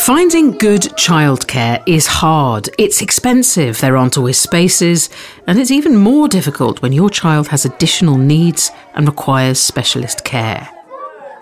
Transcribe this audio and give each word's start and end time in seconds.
Finding 0.00 0.52
good 0.52 0.80
childcare 0.96 1.82
is 1.86 2.06
hard. 2.06 2.70
It's 2.78 3.02
expensive, 3.02 3.78
there 3.80 3.98
aren't 3.98 4.16
always 4.16 4.38
spaces, 4.38 5.10
and 5.46 5.58
it's 5.58 5.70
even 5.70 5.94
more 5.94 6.26
difficult 6.26 6.80
when 6.80 6.94
your 6.94 7.10
child 7.10 7.48
has 7.48 7.66
additional 7.66 8.16
needs 8.16 8.70
and 8.94 9.06
requires 9.06 9.60
specialist 9.60 10.24
care. 10.24 10.66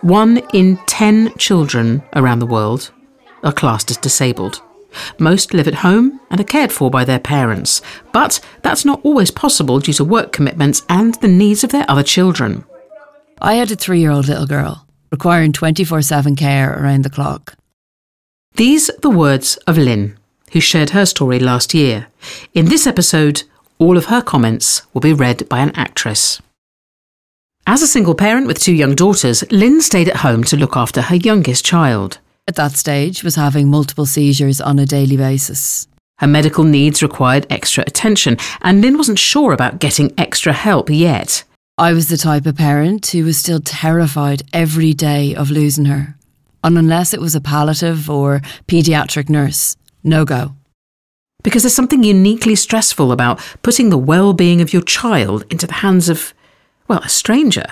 One 0.00 0.38
in 0.52 0.76
ten 0.86 1.32
children 1.38 2.02
around 2.16 2.40
the 2.40 2.46
world 2.46 2.90
are 3.44 3.52
classed 3.52 3.92
as 3.92 3.96
disabled. 3.96 4.60
Most 5.20 5.54
live 5.54 5.68
at 5.68 5.74
home 5.74 6.20
and 6.28 6.40
are 6.40 6.44
cared 6.44 6.72
for 6.72 6.90
by 6.90 7.04
their 7.04 7.20
parents, 7.20 7.80
but 8.12 8.40
that's 8.62 8.84
not 8.84 9.00
always 9.04 9.30
possible 9.30 9.78
due 9.78 9.92
to 9.92 10.04
work 10.04 10.32
commitments 10.32 10.82
and 10.88 11.14
the 11.14 11.28
needs 11.28 11.62
of 11.62 11.70
their 11.70 11.88
other 11.88 12.02
children. 12.02 12.64
I 13.40 13.54
had 13.54 13.70
a 13.70 13.76
three 13.76 14.00
year 14.00 14.10
old 14.10 14.26
little 14.26 14.46
girl 14.46 14.84
requiring 15.12 15.52
24 15.52 16.02
7 16.02 16.34
care 16.34 16.72
around 16.72 17.04
the 17.04 17.10
clock. 17.10 17.54
These 18.58 18.90
are 18.90 18.98
the 18.98 19.08
words 19.10 19.56
of 19.68 19.78
Lynn, 19.78 20.18
who 20.50 20.58
shared 20.58 20.90
her 20.90 21.06
story 21.06 21.38
last 21.38 21.74
year. 21.74 22.08
In 22.54 22.64
this 22.64 22.88
episode, 22.88 23.44
all 23.78 23.96
of 23.96 24.06
her 24.06 24.20
comments 24.20 24.82
will 24.92 25.00
be 25.00 25.12
read 25.12 25.48
by 25.48 25.60
an 25.60 25.70
actress. 25.76 26.42
As 27.68 27.82
a 27.82 27.86
single 27.86 28.16
parent 28.16 28.48
with 28.48 28.58
two 28.58 28.74
young 28.74 28.96
daughters, 28.96 29.44
Lynn 29.52 29.80
stayed 29.80 30.08
at 30.08 30.26
home 30.26 30.42
to 30.42 30.56
look 30.56 30.76
after 30.76 31.02
her 31.02 31.14
youngest 31.14 31.64
child. 31.64 32.18
At 32.48 32.56
that 32.56 32.72
stage, 32.72 33.22
was 33.22 33.36
having 33.36 33.70
multiple 33.70 34.06
seizures 34.06 34.60
on 34.60 34.80
a 34.80 34.86
daily 34.86 35.16
basis. 35.16 35.86
Her 36.18 36.26
medical 36.26 36.64
needs 36.64 37.00
required 37.00 37.46
extra 37.50 37.84
attention, 37.86 38.38
and 38.60 38.80
Lynn 38.80 38.96
wasn't 38.96 39.20
sure 39.20 39.52
about 39.52 39.78
getting 39.78 40.12
extra 40.18 40.52
help 40.52 40.90
yet. 40.90 41.44
I 41.78 41.92
was 41.92 42.08
the 42.08 42.16
type 42.16 42.44
of 42.44 42.56
parent 42.56 43.06
who 43.06 43.24
was 43.24 43.38
still 43.38 43.60
terrified 43.60 44.42
every 44.52 44.94
day 44.94 45.32
of 45.32 45.52
losing 45.52 45.84
her. 45.84 46.17
Unless 46.76 47.14
it 47.14 47.20
was 47.20 47.34
a 47.34 47.40
palliative 47.40 48.10
or 48.10 48.40
paediatric 48.66 49.28
nurse, 49.28 49.76
no 50.04 50.24
go. 50.24 50.54
Because 51.42 51.62
there's 51.62 51.74
something 51.74 52.02
uniquely 52.02 52.54
stressful 52.54 53.12
about 53.12 53.40
putting 53.62 53.90
the 53.90 53.98
well 53.98 54.32
being 54.32 54.60
of 54.60 54.72
your 54.72 54.82
child 54.82 55.44
into 55.50 55.66
the 55.66 55.74
hands 55.74 56.08
of, 56.08 56.34
well, 56.88 57.00
a 57.00 57.08
stranger. 57.08 57.64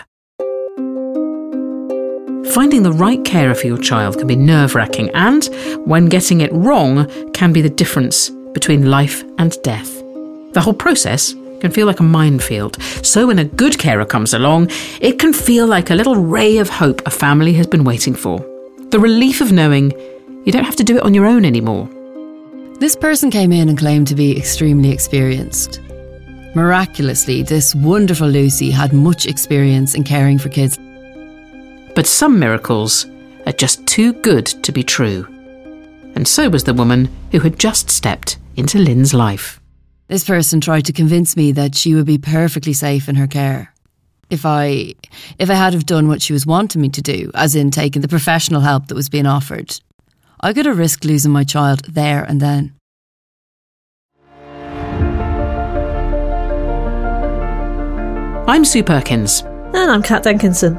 Finding 2.52 2.84
the 2.84 2.94
right 2.97 3.22
carer 3.24 3.55
for 3.55 3.67
your 3.67 3.77
child 3.77 4.17
can 4.17 4.27
be 4.27 4.36
nerve 4.36 4.74
wracking, 4.74 5.11
and 5.11 5.44
when 5.84 6.06
getting 6.06 6.41
it 6.41 6.52
wrong, 6.52 7.06
can 7.33 7.52
be 7.52 7.61
the 7.61 7.69
difference 7.69 8.30
between 8.55 8.90
life 8.90 9.24
and 9.39 9.61
death. 9.63 10.02
The 10.52 10.63
whole 10.63 10.73
process 10.73 11.34
can 11.61 11.70
feel 11.70 11.86
like 11.86 12.01
a 12.01 12.05
minefield. 12.05 12.80
So 13.02 13.27
when 13.27 13.39
a 13.39 13.45
good 13.45 13.78
carer 13.78 14.07
comes 14.07 14.33
along, 14.33 14.70
it 15.01 15.18
can 15.18 15.33
feel 15.33 15.67
like 15.67 15.90
a 15.90 15.95
little 15.95 16.17
ray 16.17 16.58
of 16.58 16.70
hope 16.70 17.02
a 17.07 17.11
family 17.11 17.52
has 17.55 17.67
been 17.67 17.84
waiting 17.84 18.14
for. 18.14 18.55
The 18.91 19.01
relief 19.01 19.41
of 19.41 19.51
knowing 19.51 19.91
you 20.45 20.52
don't 20.52 20.64
have 20.64 20.77
to 20.77 20.85
do 20.85 20.97
it 20.97 21.02
on 21.02 21.13
your 21.13 21.27
own 21.27 21.45
anymore. 21.45 21.89
This 22.79 22.95
person 22.95 23.33
came 23.33 23.51
in 23.51 23.69
and 23.69 23.77
claimed 23.77 24.07
to 24.07 24.14
be 24.14 24.39
extremely 24.39 24.92
experienced. 24.92 25.80
Miraculously, 26.55 27.42
this 27.42 27.75
wonderful 27.75 28.29
Lucy 28.29 28.70
had 28.70 28.92
much 28.92 29.27
experience 29.27 29.95
in 29.95 30.05
caring 30.05 30.39
for 30.39 30.51
kids. 30.51 30.79
But 31.96 32.07
some 32.07 32.39
miracles 32.39 33.07
are 33.45 33.52
just 33.52 33.85
too 33.86 34.13
good 34.13 34.46
to 34.46 34.70
be 34.70 34.85
true. 34.85 35.27
And 36.14 36.27
so 36.27 36.48
was 36.48 36.63
the 36.64 36.73
woman 36.73 37.08
who 37.33 37.41
had 37.41 37.58
just 37.58 37.91
stepped 37.91 38.39
into 38.57 38.79
Lynn's 38.79 39.13
life. 39.13 39.61
This 40.07 40.25
person 40.25 40.61
tried 40.61 40.85
to 40.85 40.92
convince 40.92 41.36
me 41.36 41.51
that 41.52 41.75
she 41.75 41.95
would 41.96 42.07
be 42.07 42.19
perfectly 42.19 42.73
safe 42.73 43.08
in 43.08 43.17
her 43.17 43.27
care. 43.27 43.75
If 44.29 44.45
I 44.45 44.95
if 45.39 45.51
I 45.51 45.55
had 45.55 45.73
have 45.73 45.87
done 45.87 46.09
what 46.09 46.20
she 46.20 46.33
was 46.33 46.47
wanting 46.47 46.83
me 46.83 46.89
to 46.89 47.03
do, 47.03 47.31
as 47.35 47.55
in 47.55 47.70
taking 47.70 48.03
the 48.03 48.09
professional 48.09 48.61
help 48.61 48.89
that 48.89 48.97
was 48.97 49.09
being 49.09 49.27
offered, 49.27 49.79
I 50.41 50.53
could 50.53 50.67
have 50.67 50.79
risked 50.79 51.05
losing 51.05 51.31
my 51.31 51.45
child 51.45 51.85
there 51.85 52.25
and 52.25 52.41
then. 52.41 52.75
I'm 58.48 58.64
Sue 58.64 58.83
Perkins. 58.83 59.42
And 59.42 59.91
I'm 59.91 60.03
Kat 60.03 60.25
Denkinson. 60.25 60.77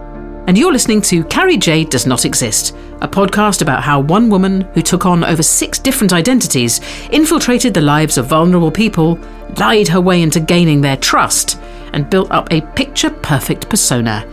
And 0.48 0.58
you're 0.58 0.72
listening 0.72 1.02
to 1.04 1.24
Carrie 1.26 1.58
Jade 1.58 1.90
Does 1.90 2.08
Not 2.08 2.26
Exist, 2.26 2.76
a 3.02 3.08
podcast 3.08 3.62
about 3.62 3.84
how 3.84 4.00
one 4.00 4.30
woman 4.30 4.62
who 4.74 4.82
took 4.82 5.06
on 5.06 5.24
over 5.24 5.44
six 5.44 5.78
different 5.78 6.14
identities 6.14 6.80
infiltrated 7.12 7.74
the 7.74 7.82
lives 7.82 8.18
of 8.18 8.28
vulnerable 8.28 8.72
people, 8.72 9.20
lied 9.58 9.90
her 9.90 10.00
way 10.00 10.22
into 10.22 10.40
gaining 10.40 10.80
their 10.80 10.96
trust, 10.98 11.60
and 11.94 12.10
built 12.10 12.32
up 12.32 12.48
a 12.52 12.62
picture 12.76 13.10
perfect 13.10 13.70
persona 13.70 14.26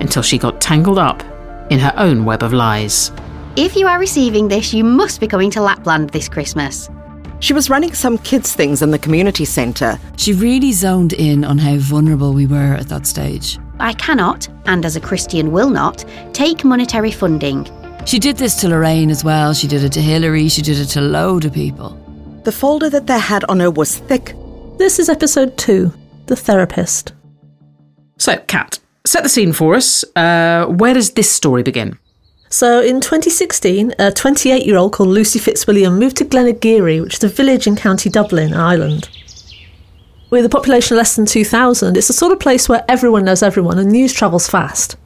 until 0.00 0.22
she 0.22 0.38
got 0.38 0.60
tangled 0.60 0.98
up 0.98 1.22
in 1.70 1.78
her 1.78 1.94
own 1.96 2.24
web 2.24 2.42
of 2.42 2.52
lies. 2.52 3.12
If 3.56 3.76
you 3.76 3.86
are 3.86 3.98
receiving 3.98 4.48
this, 4.48 4.72
you 4.72 4.84
must 4.84 5.20
be 5.20 5.26
going 5.26 5.50
to 5.52 5.60
Lapland 5.60 6.10
this 6.10 6.28
Christmas. 6.28 6.88
She 7.40 7.52
was 7.52 7.68
running 7.68 7.92
some 7.92 8.18
kids' 8.18 8.54
things 8.54 8.82
in 8.82 8.92
the 8.92 8.98
community 8.98 9.44
centre. 9.44 9.98
She 10.16 10.32
really 10.32 10.72
zoned 10.72 11.12
in 11.12 11.44
on 11.44 11.58
how 11.58 11.76
vulnerable 11.76 12.32
we 12.32 12.46
were 12.46 12.74
at 12.74 12.88
that 12.88 13.06
stage. 13.06 13.58
I 13.80 13.94
cannot, 13.94 14.48
and 14.66 14.84
as 14.84 14.94
a 14.94 15.00
Christian 15.00 15.50
will 15.50 15.68
not, 15.68 16.04
take 16.32 16.64
monetary 16.64 17.10
funding. 17.10 17.68
She 18.06 18.18
did 18.18 18.36
this 18.36 18.54
to 18.60 18.68
Lorraine 18.68 19.10
as 19.10 19.24
well. 19.24 19.54
She 19.54 19.66
did 19.66 19.82
it 19.82 19.92
to 19.92 20.00
Hillary. 20.00 20.48
She 20.48 20.62
did 20.62 20.78
it 20.78 20.86
to 20.86 21.00
a 21.00 21.02
load 21.02 21.44
of 21.44 21.52
people. 21.52 21.90
The 22.44 22.52
folder 22.52 22.90
that 22.90 23.06
they 23.06 23.18
had 23.18 23.44
on 23.44 23.60
her 23.60 23.70
was 23.70 23.98
thick. 23.98 24.34
This 24.78 24.98
is 24.98 25.08
episode 25.08 25.56
two 25.58 25.92
The 26.26 26.36
Therapist. 26.36 27.12
So, 28.18 28.36
Kat, 28.46 28.78
set 29.04 29.22
the 29.22 29.28
scene 29.28 29.52
for 29.52 29.74
us. 29.74 30.04
Uh, 30.14 30.66
where 30.66 30.94
does 30.94 31.10
this 31.12 31.30
story 31.30 31.62
begin? 31.62 31.98
So, 32.48 32.80
in 32.80 33.00
2016, 33.00 33.94
a 33.98 34.12
28 34.12 34.66
year 34.66 34.76
old 34.76 34.92
called 34.92 35.08
Lucy 35.08 35.38
Fitzwilliam 35.38 35.98
moved 35.98 36.18
to 36.18 36.24
Glenageary, 36.24 37.02
which 37.02 37.14
is 37.14 37.24
a 37.24 37.28
village 37.28 37.66
in 37.66 37.76
County 37.76 38.10
Dublin, 38.10 38.52
Ireland. 38.52 39.08
With 40.30 40.44
a 40.44 40.50
population 40.50 40.94
of 40.94 40.98
less 40.98 41.16
than 41.16 41.26
2,000, 41.26 41.96
it's 41.96 42.08
the 42.08 42.12
sort 42.12 42.32
of 42.32 42.40
place 42.40 42.68
where 42.68 42.84
everyone 42.88 43.24
knows 43.24 43.42
everyone 43.42 43.78
and 43.78 43.90
news 43.90 44.12
travels 44.12 44.48
fast. 44.48 44.96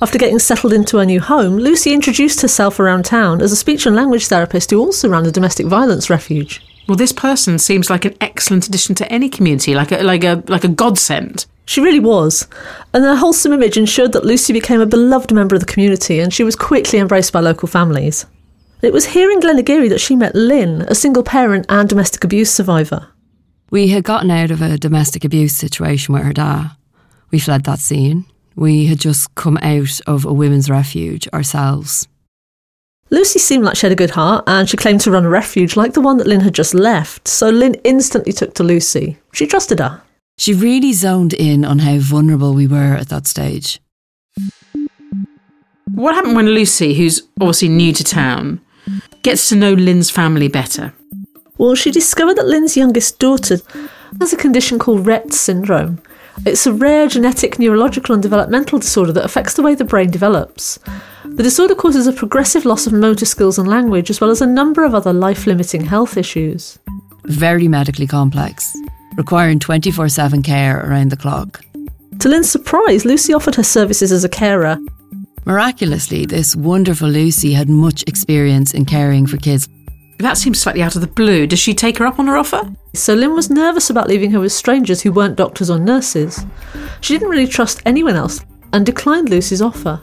After 0.00 0.18
getting 0.18 0.38
settled 0.38 0.72
into 0.72 0.96
her 0.96 1.06
new 1.06 1.20
home, 1.20 1.58
Lucy 1.58 1.92
introduced 1.92 2.42
herself 2.42 2.80
around 2.80 3.04
town 3.04 3.40
as 3.40 3.52
a 3.52 3.56
speech 3.56 3.86
and 3.86 3.94
language 3.94 4.26
therapist 4.26 4.70
who 4.70 4.80
also 4.80 5.08
ran 5.08 5.24
a 5.26 5.30
domestic 5.30 5.66
violence 5.66 6.10
refuge. 6.10 6.60
Well, 6.88 6.96
this 6.96 7.12
person 7.12 7.58
seems 7.58 7.90
like 7.90 8.04
an 8.04 8.16
excellent 8.20 8.66
addition 8.66 8.94
to 8.96 9.12
any 9.12 9.28
community, 9.28 9.74
like 9.74 9.92
a 9.92 10.02
like 10.02 10.24
a 10.24 10.42
like 10.48 10.64
a 10.64 10.68
godsend. 10.68 11.46
She 11.64 11.80
really 11.80 12.00
was, 12.00 12.48
and 12.92 13.04
her 13.04 13.14
wholesome 13.14 13.52
image 13.52 13.76
ensured 13.76 14.12
that 14.12 14.24
Lucy 14.24 14.52
became 14.52 14.80
a 14.80 14.86
beloved 14.86 15.32
member 15.32 15.54
of 15.54 15.60
the 15.60 15.72
community, 15.72 16.18
and 16.18 16.32
she 16.32 16.42
was 16.42 16.56
quickly 16.56 16.98
embraced 16.98 17.32
by 17.32 17.40
local 17.40 17.68
families. 17.68 18.26
It 18.82 18.92
was 18.92 19.06
here 19.06 19.30
in 19.30 19.40
Glenageary 19.40 19.88
that 19.90 20.00
she 20.00 20.16
met 20.16 20.34
Lynn, 20.34 20.82
a 20.82 20.94
single 20.96 21.22
parent 21.22 21.66
and 21.68 21.88
domestic 21.88 22.24
abuse 22.24 22.50
survivor. 22.50 23.08
We 23.70 23.88
had 23.88 24.02
gotten 24.02 24.30
out 24.30 24.50
of 24.50 24.60
a 24.60 24.76
domestic 24.76 25.24
abuse 25.24 25.56
situation 25.56 26.12
with 26.12 26.24
her 26.24 26.32
dad. 26.32 26.72
We 27.30 27.38
fled 27.38 27.62
that 27.64 27.78
scene. 27.78 28.26
We 28.56 28.86
had 28.86 28.98
just 28.98 29.34
come 29.36 29.56
out 29.62 30.00
of 30.08 30.24
a 30.24 30.32
women's 30.32 30.68
refuge 30.68 31.28
ourselves. 31.28 32.08
Lucy 33.12 33.38
seemed 33.38 33.62
like 33.62 33.76
she 33.76 33.84
had 33.84 33.92
a 33.92 33.94
good 33.94 34.10
heart, 34.10 34.42
and 34.46 34.68
she 34.68 34.78
claimed 34.78 35.02
to 35.02 35.10
run 35.10 35.26
a 35.26 35.28
refuge 35.28 35.76
like 35.76 35.92
the 35.92 36.00
one 36.00 36.16
that 36.16 36.26
Lynn 36.26 36.40
had 36.40 36.54
just 36.54 36.72
left, 36.72 37.28
so 37.28 37.50
Lynn 37.50 37.74
instantly 37.84 38.32
took 38.32 38.54
to 38.54 38.64
Lucy. 38.64 39.18
She 39.34 39.46
trusted 39.46 39.80
her. 39.80 40.00
She 40.38 40.54
really 40.54 40.94
zoned 40.94 41.34
in 41.34 41.62
on 41.62 41.80
how 41.80 41.98
vulnerable 41.98 42.54
we 42.54 42.66
were 42.66 42.96
at 42.96 43.10
that 43.10 43.26
stage. 43.26 43.80
What 45.94 46.14
happened 46.14 46.36
when 46.36 46.46
Lucy, 46.46 46.94
who's 46.94 47.22
obviously 47.38 47.68
new 47.68 47.92
to 47.92 48.02
town, 48.02 48.62
gets 49.22 49.50
to 49.50 49.56
know 49.56 49.74
Lynn's 49.74 50.10
family 50.10 50.48
better? 50.48 50.94
Well, 51.58 51.74
she 51.74 51.90
discovered 51.90 52.38
that 52.38 52.46
Lynn's 52.46 52.78
youngest 52.78 53.18
daughter 53.18 53.58
has 54.20 54.32
a 54.32 54.38
condition 54.38 54.78
called 54.78 55.04
Rett 55.04 55.34
syndrome, 55.34 56.00
It's 56.46 56.66
a 56.66 56.72
rare 56.72 57.08
genetic, 57.08 57.58
neurological, 57.58 58.14
and 58.14 58.22
developmental 58.22 58.78
disorder 58.78 59.12
that 59.12 59.24
affects 59.26 59.52
the 59.52 59.62
way 59.62 59.74
the 59.74 59.84
brain 59.84 60.10
develops. 60.10 60.78
The 61.34 61.42
disorder 61.42 61.74
causes 61.74 62.06
a 62.06 62.12
progressive 62.12 62.66
loss 62.66 62.86
of 62.86 62.92
motor 62.92 63.24
skills 63.24 63.58
and 63.58 63.66
language, 63.66 64.10
as 64.10 64.20
well 64.20 64.28
as 64.28 64.42
a 64.42 64.46
number 64.46 64.84
of 64.84 64.94
other 64.94 65.14
life 65.14 65.46
limiting 65.46 65.82
health 65.82 66.18
issues. 66.18 66.78
Very 67.24 67.68
medically 67.68 68.06
complex, 68.06 68.76
requiring 69.16 69.58
24 69.58 70.10
7 70.10 70.42
care 70.42 70.86
around 70.86 71.10
the 71.10 71.16
clock. 71.16 71.64
To 72.18 72.28
Lynn's 72.28 72.50
surprise, 72.50 73.06
Lucy 73.06 73.32
offered 73.32 73.54
her 73.54 73.62
services 73.62 74.12
as 74.12 74.24
a 74.24 74.28
carer. 74.28 74.76
Miraculously, 75.46 76.26
this 76.26 76.54
wonderful 76.54 77.08
Lucy 77.08 77.54
had 77.54 77.70
much 77.70 78.04
experience 78.06 78.74
in 78.74 78.84
caring 78.84 79.26
for 79.26 79.38
kids. 79.38 79.70
That 80.18 80.36
seems 80.36 80.60
slightly 80.60 80.82
out 80.82 80.96
of 80.96 81.00
the 81.00 81.06
blue. 81.08 81.46
Does 81.46 81.58
she 81.58 81.72
take 81.72 81.96
her 81.96 82.06
up 82.06 82.18
on 82.18 82.26
her 82.26 82.36
offer? 82.36 82.70
So 82.94 83.14
Lynn 83.14 83.34
was 83.34 83.48
nervous 83.48 83.88
about 83.88 84.08
leaving 84.08 84.30
her 84.32 84.40
with 84.40 84.52
strangers 84.52 85.00
who 85.00 85.12
weren't 85.12 85.36
doctors 85.36 85.70
or 85.70 85.78
nurses. 85.78 86.44
She 87.00 87.14
didn't 87.14 87.30
really 87.30 87.48
trust 87.48 87.80
anyone 87.86 88.16
else 88.16 88.44
and 88.74 88.84
declined 88.84 89.30
Lucy's 89.30 89.62
offer. 89.62 90.00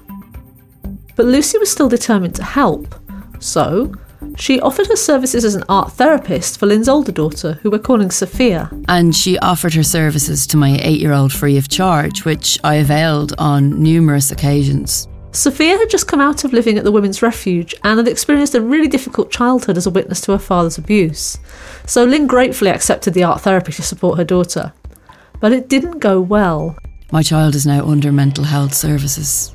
But 1.19 1.25
Lucy 1.25 1.57
was 1.57 1.69
still 1.69 1.89
determined 1.89 2.35
to 2.35 2.45
help. 2.45 2.95
So, 3.39 3.93
she 4.37 4.61
offered 4.61 4.87
her 4.87 4.95
services 4.95 5.43
as 5.43 5.53
an 5.53 5.65
art 5.67 5.91
therapist 5.91 6.57
for 6.57 6.65
Lynn's 6.65 6.87
older 6.87 7.11
daughter, 7.11 7.59
who 7.61 7.69
we're 7.69 7.79
calling 7.79 8.09
Sophia. 8.09 8.71
And 8.87 9.13
she 9.13 9.37
offered 9.39 9.73
her 9.73 9.83
services 9.83 10.47
to 10.47 10.55
my 10.55 10.79
eight 10.81 11.01
year 11.01 11.11
old 11.11 11.33
free 11.33 11.57
of 11.57 11.67
charge, 11.67 12.23
which 12.23 12.57
I 12.63 12.75
availed 12.75 13.33
on 13.37 13.83
numerous 13.83 14.31
occasions. 14.31 15.09
Sophia 15.33 15.77
had 15.77 15.89
just 15.89 16.07
come 16.07 16.21
out 16.21 16.45
of 16.45 16.53
living 16.53 16.77
at 16.77 16.85
the 16.85 16.91
Women's 16.93 17.21
Refuge 17.21 17.75
and 17.83 17.97
had 17.97 18.07
experienced 18.07 18.55
a 18.55 18.61
really 18.61 18.87
difficult 18.87 19.29
childhood 19.29 19.75
as 19.75 19.87
a 19.87 19.89
witness 19.89 20.21
to 20.21 20.31
her 20.31 20.39
father's 20.39 20.77
abuse. 20.77 21.37
So 21.85 22.05
Lynn 22.05 22.27
gratefully 22.27 22.71
accepted 22.71 23.13
the 23.13 23.23
art 23.23 23.41
therapy 23.41 23.73
to 23.73 23.81
support 23.81 24.17
her 24.19 24.23
daughter. 24.23 24.71
But 25.41 25.51
it 25.51 25.67
didn't 25.67 25.99
go 25.99 26.21
well. 26.21 26.77
My 27.11 27.23
child 27.23 27.55
is 27.55 27.65
now 27.65 27.85
under 27.85 28.13
mental 28.13 28.45
health 28.45 28.73
services. 28.73 29.53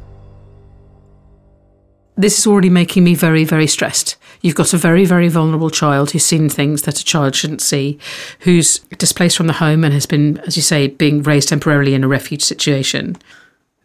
This 2.17 2.39
is 2.39 2.47
already 2.47 2.71
making 2.71 3.03
me 3.03 3.15
very, 3.15 3.45
very 3.45 3.67
stressed. 3.67 4.17
You've 4.41 4.55
got 4.55 4.73
a 4.73 4.79
very, 4.79 5.05
very 5.05 5.29
vulnerable 5.29 5.71
child 5.71 6.11
who's 6.11 6.25
seen 6.25 6.49
things 6.49 6.83
that 6.83 7.01
a 7.01 7.05
child 7.05 7.35
shouldn't 7.35 7.61
see, 7.61 7.99
who's 8.41 8.81
displaced 8.99 9.37
from 9.37 9.49
the 9.49 9.55
home 9.55 9.85
and 9.85 9.93
has 9.93 10.07
been, 10.07 10.39
as 10.41 10.57
you 10.57 10.63
say, 10.63 10.89
being 10.89 11.23
raised 11.23 11.49
temporarily 11.49 11.95
in 11.95 12.05
a 12.05 12.09
refuge 12.09 12.43
situation. 12.43 13.17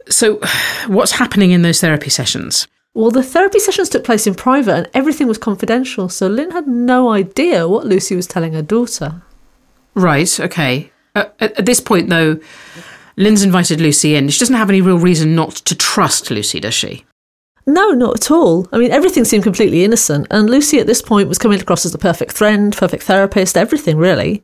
So, 0.10 0.40
what's 0.88 1.14
happening 1.14 1.52
in 1.52 1.64
those 1.64 1.82
therapy 1.82 2.10
sessions? 2.10 2.68
Well, 2.94 3.12
the 3.12 3.24
therapy 3.24 3.60
sessions 3.60 3.90
took 3.90 4.04
place 4.04 4.28
in 4.28 4.36
private 4.36 4.76
and 4.76 4.90
everything 4.94 5.28
was 5.28 5.38
confidential, 5.38 6.10
so 6.10 6.28
Lynn 6.28 6.52
had 6.52 6.68
no 6.68 7.10
idea 7.10 7.68
what 7.68 7.86
Lucy 7.86 8.16
was 8.16 8.28
telling 8.28 8.54
her 8.54 8.62
daughter. 8.62 9.22
Right, 9.96 10.40
okay. 10.40 10.92
Uh, 11.16 11.26
at, 11.40 11.58
at 11.60 11.66
this 11.66 11.80
point, 11.80 12.10
though, 12.10 12.40
Lynn's 13.16 13.44
invited 13.44 13.82
Lucy 13.82 14.16
in. 14.16 14.30
She 14.30 14.40
doesn't 14.40 14.56
have 14.56 14.70
any 14.70 14.82
real 14.82 15.00
reason 15.00 15.36
not 15.36 15.56
to 15.56 15.76
trust 15.76 16.32
Lucy, 16.32 16.60
does 16.60 16.74
she? 16.74 17.06
No, 17.70 17.92
not 17.92 18.16
at 18.16 18.32
all. 18.32 18.68
I 18.72 18.80
mean, 18.80 18.90
everything 18.90 19.26
seemed 19.26 19.44
completely 19.44 19.84
innocent, 19.84 20.26
and 20.32 20.50
Lucy 20.50 20.80
at 20.80 20.88
this 20.88 21.04
point 21.04 21.30
was 21.30 21.38
coming 21.38 21.62
across 21.62 21.86
as 21.86 21.92
the 21.92 22.00
perfect 22.00 22.32
friend, 22.32 22.76
perfect 22.76 23.04
therapist, 23.04 23.56
everything 23.56 23.98
really. 23.98 24.44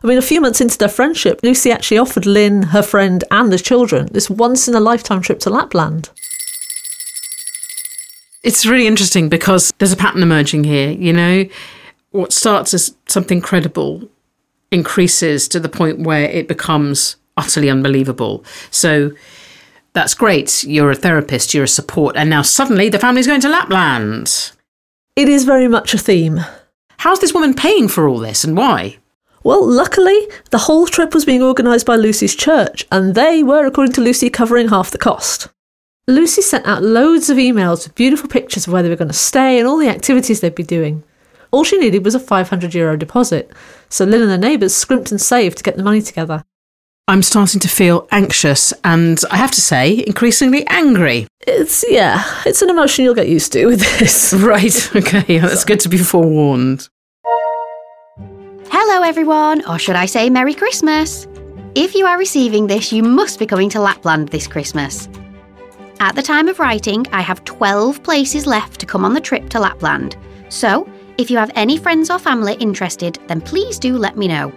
I 0.00 0.06
mean, 0.06 0.16
a 0.16 0.22
few 0.22 0.40
months 0.40 0.60
into 0.60 0.78
their 0.78 0.88
friendship, 0.88 1.40
Lucy 1.42 1.72
actually 1.72 1.98
offered 1.98 2.24
Lynn, 2.24 2.62
her 2.62 2.82
friend, 2.82 3.24
and 3.32 3.52
the 3.52 3.58
children 3.58 4.06
this 4.12 4.30
once 4.30 4.68
in 4.68 4.76
a 4.76 4.80
lifetime 4.80 5.22
trip 5.22 5.40
to 5.40 5.50
Lapland. 5.50 6.10
It's 8.44 8.64
really 8.64 8.86
interesting 8.86 9.28
because 9.28 9.72
there's 9.78 9.92
a 9.92 9.96
pattern 9.96 10.22
emerging 10.22 10.62
here. 10.62 10.92
You 10.92 11.12
know, 11.12 11.46
what 12.12 12.32
starts 12.32 12.74
as 12.74 12.94
something 13.08 13.40
credible 13.40 14.08
increases 14.70 15.48
to 15.48 15.58
the 15.58 15.68
point 15.68 16.06
where 16.06 16.30
it 16.30 16.46
becomes 16.46 17.16
utterly 17.36 17.68
unbelievable. 17.68 18.44
So 18.70 19.10
that's 19.94 20.14
great. 20.14 20.64
You're 20.64 20.90
a 20.90 20.96
therapist, 20.96 21.54
you're 21.54 21.64
a 21.64 21.68
support, 21.68 22.16
and 22.16 22.30
now 22.30 22.42
suddenly 22.42 22.88
the 22.88 22.98
family's 22.98 23.26
going 23.26 23.40
to 23.42 23.48
Lapland. 23.48 24.52
It 25.16 25.28
is 25.28 25.44
very 25.44 25.68
much 25.68 25.92
a 25.92 25.98
theme. 25.98 26.40
How's 26.98 27.20
this 27.20 27.34
woman 27.34 27.54
paying 27.54 27.88
for 27.88 28.08
all 28.08 28.18
this 28.18 28.44
and 28.44 28.56
why? 28.56 28.98
Well, 29.44 29.66
luckily, 29.66 30.28
the 30.50 30.58
whole 30.58 30.86
trip 30.86 31.14
was 31.14 31.24
being 31.24 31.42
organised 31.42 31.84
by 31.84 31.96
Lucy's 31.96 32.36
church, 32.36 32.86
and 32.92 33.14
they 33.14 33.42
were, 33.42 33.66
according 33.66 33.92
to 33.94 34.00
Lucy, 34.00 34.30
covering 34.30 34.68
half 34.68 34.92
the 34.92 34.98
cost. 34.98 35.48
Lucy 36.06 36.42
sent 36.42 36.66
out 36.66 36.82
loads 36.82 37.28
of 37.28 37.36
emails 37.36 37.84
with 37.84 37.94
beautiful 37.94 38.28
pictures 38.28 38.66
of 38.66 38.72
where 38.72 38.82
they 38.82 38.88
were 38.88 38.96
going 38.96 39.08
to 39.08 39.14
stay 39.14 39.58
and 39.58 39.68
all 39.68 39.78
the 39.78 39.88
activities 39.88 40.40
they'd 40.40 40.54
be 40.54 40.62
doing. 40.62 41.02
All 41.50 41.64
she 41.64 41.78
needed 41.78 42.04
was 42.04 42.14
a 42.14 42.20
500 42.20 42.72
euro 42.72 42.96
deposit, 42.96 43.52
so 43.88 44.04
Lynn 44.04 44.22
and 44.22 44.30
her 44.30 44.38
neighbours 44.38 44.74
scrimped 44.74 45.10
and 45.10 45.20
saved 45.20 45.58
to 45.58 45.64
get 45.64 45.76
the 45.76 45.82
money 45.82 46.00
together. 46.00 46.44
I'm 47.08 47.22
starting 47.22 47.58
to 47.60 47.68
feel 47.68 48.06
anxious 48.12 48.72
and 48.84 49.18
I 49.30 49.36
have 49.36 49.50
to 49.52 49.60
say, 49.60 50.04
increasingly 50.06 50.64
angry. 50.68 51.26
It's, 51.40 51.84
yeah, 51.88 52.22
it's 52.46 52.62
an 52.62 52.70
emotion 52.70 53.04
you'll 53.04 53.16
get 53.16 53.28
used 53.28 53.52
to 53.52 53.66
with 53.66 53.80
this. 53.98 54.32
Right, 54.42 54.96
okay, 54.96 55.38
that's 55.38 55.64
good 55.64 55.80
to 55.80 55.88
be 55.88 55.98
forewarned. 55.98 56.88
Hello, 58.70 59.02
everyone, 59.02 59.66
or 59.66 59.80
should 59.80 59.96
I 59.96 60.06
say 60.06 60.30
Merry 60.30 60.54
Christmas? 60.54 61.26
If 61.74 61.96
you 61.96 62.06
are 62.06 62.18
receiving 62.18 62.68
this, 62.68 62.92
you 62.92 63.02
must 63.02 63.40
be 63.40 63.46
coming 63.46 63.68
to 63.70 63.80
Lapland 63.80 64.28
this 64.28 64.46
Christmas. 64.46 65.08
At 65.98 66.14
the 66.14 66.22
time 66.22 66.46
of 66.46 66.60
writing, 66.60 67.06
I 67.12 67.20
have 67.20 67.44
12 67.44 68.02
places 68.04 68.46
left 68.46 68.78
to 68.78 68.86
come 68.86 69.04
on 69.04 69.12
the 69.12 69.20
trip 69.20 69.48
to 69.50 69.60
Lapland. 69.60 70.16
So, 70.50 70.88
if 71.18 71.32
you 71.32 71.36
have 71.36 71.50
any 71.56 71.78
friends 71.78 72.10
or 72.10 72.20
family 72.20 72.54
interested, 72.54 73.18
then 73.26 73.40
please 73.40 73.78
do 73.78 73.96
let 73.96 74.16
me 74.16 74.28
know. 74.28 74.52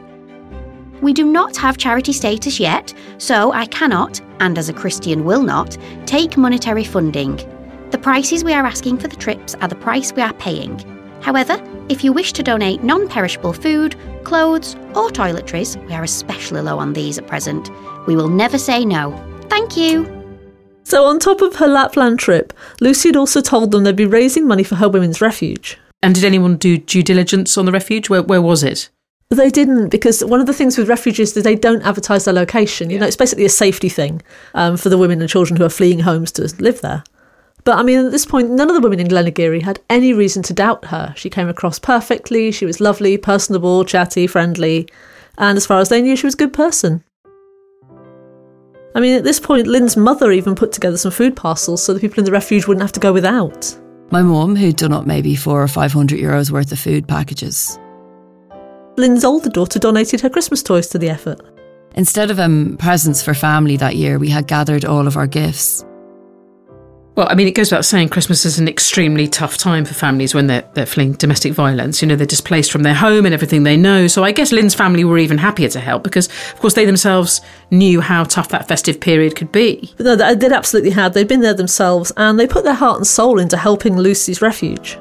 We 1.02 1.14
do 1.14 1.26
not 1.26 1.58
have 1.58 1.78
charity 1.78 2.14
status 2.14 2.60
yet, 2.60 2.94
so 3.18 3.52
I 3.52 3.66
cannot, 3.66 4.22
and 4.40 4.58
as 4.58 4.70
a 4.70 4.74
Christian 4.74 5.26
will 5.26 5.44
not, 5.44 5.78
take 6.06 6.38
monetary 6.38 6.84
funding. 6.84 7.36
The 7.92 7.98
prices 7.98 8.44
we 8.44 8.54
are 8.54 8.66
asking 8.66 8.98
for 8.98 9.08
the 9.08 9.16
trips 9.16 9.56
are 9.56 9.68
the 9.68 9.76
price 9.76 10.14
we 10.14 10.22
are 10.22 10.34
paying. 10.34 10.80
However, 11.22 11.62
if 11.90 12.04
you 12.04 12.14
wish 12.14 12.34
to 12.34 12.44
donate 12.44 12.84
non 12.84 13.08
perishable 13.08 13.54
food, 13.54 13.96
clothes, 14.24 14.76
or 14.96 15.10
toiletries, 15.10 15.76
we 15.88 15.94
are 15.94 16.04
especially 16.04 16.62
low 16.62 16.80
on 16.80 16.94
these 16.94 17.18
at 17.18 17.28
present. 17.28 17.70
We 18.08 18.16
will 18.16 18.30
never 18.30 18.58
say 18.58 18.86
no. 18.86 19.12
Thank 19.50 19.78
you. 19.78 20.12
So, 20.84 21.06
on 21.06 21.20
top 21.20 21.42
of 21.42 21.56
her 21.56 21.68
Lapland 21.68 22.20
trip, 22.20 22.54
Lucy 22.80 23.10
had 23.10 23.16
also 23.16 23.42
told 23.42 23.72
them 23.72 23.84
they'd 23.84 23.96
be 23.96 24.06
raising 24.06 24.48
money 24.48 24.64
for 24.64 24.76
her 24.76 24.90
women's 24.90 25.22
refuge. 25.22 25.78
And 26.04 26.14
did 26.14 26.24
anyone 26.24 26.58
do 26.58 26.78
due 26.78 27.02
diligence 27.02 27.58
on 27.58 27.66
the 27.66 27.72
refuge? 27.72 28.10
Where, 28.10 28.22
where 28.22 28.42
was 28.42 28.64
it? 28.64 28.90
They 29.30 29.50
didn't 29.50 29.90
because 29.90 30.24
one 30.24 30.40
of 30.40 30.46
the 30.46 30.54
things 30.54 30.78
with 30.78 30.88
refuges 30.88 31.36
is 31.36 31.44
they 31.44 31.56
don't 31.56 31.82
advertise 31.82 32.26
their 32.26 32.34
location. 32.34 32.90
You 32.90 33.00
know, 33.00 33.08
it's 33.08 33.16
basically 33.16 33.46
a 33.46 33.50
safety 33.50 33.90
thing 33.90 34.22
um, 34.54 34.78
for 34.78 34.90
the 34.90 35.00
women 35.00 35.20
and 35.20 35.30
children 35.30 35.58
who 35.58 35.66
are 35.66 35.70
fleeing 35.70 36.00
homes 36.00 36.32
to 36.34 36.54
live 36.60 36.82
there. 36.82 37.04
But 37.64 37.80
I 37.80 37.84
mean, 37.84 38.06
at 38.06 38.12
this 38.12 38.26
point, 38.26 38.52
none 38.52 38.70
of 38.70 38.76
the 38.76 38.82
women 38.82 39.00
in 39.00 39.08
Glenageary 39.08 39.64
had 39.64 39.82
any 39.90 40.14
reason 40.14 40.44
to 40.44 40.54
doubt 40.54 40.86
her. 40.86 41.14
She 41.18 41.32
came 41.32 41.50
across 41.50 41.80
perfectly. 41.80 42.52
She 42.52 42.68
was 42.68 42.80
lovely, 42.80 43.18
personable, 43.18 43.84
chatty, 43.84 44.28
friendly, 44.28 44.88
and 45.40 45.58
as 45.58 45.66
far 45.66 45.80
as 45.80 45.90
they 45.90 46.04
knew, 46.04 46.16
she 46.16 46.28
was 46.28 46.36
a 46.36 46.38
good 46.38 46.54
person. 46.54 47.04
I 48.94 49.00
mean, 49.02 49.18
at 49.18 49.24
this 49.24 49.40
point, 49.40 49.68
Lynn's 49.68 49.98
mother 49.98 50.32
even 50.32 50.54
put 50.54 50.72
together 50.72 50.98
some 50.98 51.12
food 51.12 51.36
parcels 51.36 51.84
so 51.84 51.94
the 51.94 52.00
people 52.00 52.20
in 52.20 52.26
the 52.26 52.32
refuge 52.32 52.68
wouldn't 52.68 52.84
have 52.84 52.94
to 52.94 53.00
go 53.00 53.12
without. 53.12 53.76
My 54.12 54.22
mum, 54.22 54.56
who'd 54.56 54.78
done 54.78 54.94
up 54.94 55.08
maybe 55.08 55.36
four 55.36 55.62
or 55.62 55.68
five 55.68 55.92
hundred 55.92 56.20
euros 56.20 56.52
worth 56.52 56.72
of 56.72 56.80
food 56.80 57.08
packages. 57.08 57.80
Lynn's 58.98 59.26
older 59.26 59.50
daughter 59.50 59.80
donated 59.80 60.22
her 60.22 60.30
Christmas 60.30 60.64
toys 60.64 60.88
to 60.90 60.98
the 60.98 61.10
effort. 61.10 61.42
Instead 61.96 62.32
of 62.32 62.40
um, 62.40 62.76
presents 62.78 63.22
for 63.22 63.34
family 63.34 63.78
that 63.78 63.96
year, 63.96 64.20
we 64.20 64.30
had 64.30 64.48
gathered 64.48 64.86
all 64.86 65.08
of 65.08 65.18
our 65.18 65.28
gifts. 65.28 65.86
Well, 67.16 67.28
I 67.30 67.36
mean, 67.36 67.48
it 67.48 67.56
goes 67.56 67.72
without 67.72 67.86
saying 67.86 68.10
Christmas 68.10 68.44
is 68.44 68.60
an 68.60 68.68
extremely 68.68 69.30
tough 69.30 69.58
time 69.58 69.86
for 69.86 69.94
families 69.94 70.36
when 70.36 70.48
they're, 70.48 70.70
they're 70.74 70.86
fleeing 70.86 71.14
domestic 71.14 71.54
violence. 71.54 72.02
You 72.02 72.10
know, 72.10 72.18
they're 72.18 72.28
displaced 72.28 72.74
from 72.74 72.84
their 72.84 72.94
home 72.94 73.26
and 73.26 73.34
everything 73.34 73.64
they 73.64 73.78
know. 73.78 74.08
So 74.08 74.26
I 74.26 74.34
guess 74.34 74.52
Lynn's 74.52 74.76
family 74.76 75.06
were 75.06 75.18
even 75.18 75.38
happier 75.38 75.70
to 75.70 75.80
help 75.80 76.04
because, 76.04 76.28
of 76.28 76.60
course, 76.60 76.74
they 76.74 76.84
themselves 76.84 77.40
knew 77.72 78.02
how 78.02 78.26
tough 78.26 78.50
that 78.50 78.68
festive 78.68 79.00
period 79.00 79.38
could 79.38 79.54
be. 79.54 79.94
But 79.96 80.06
no, 80.06 80.16
they 80.18 80.36
did 80.36 80.52
absolutely 80.52 80.92
had. 80.92 81.14
They'd 81.14 81.30
been 81.30 81.40
there 81.40 81.54
themselves 81.54 82.12
and 82.18 82.38
they 82.38 82.48
put 82.48 82.66
their 82.66 82.74
heart 82.74 82.98
and 82.98 83.08
soul 83.08 83.40
into 83.40 83.56
helping 83.56 83.96
Lucy's 83.96 84.42
refuge. 84.42 84.98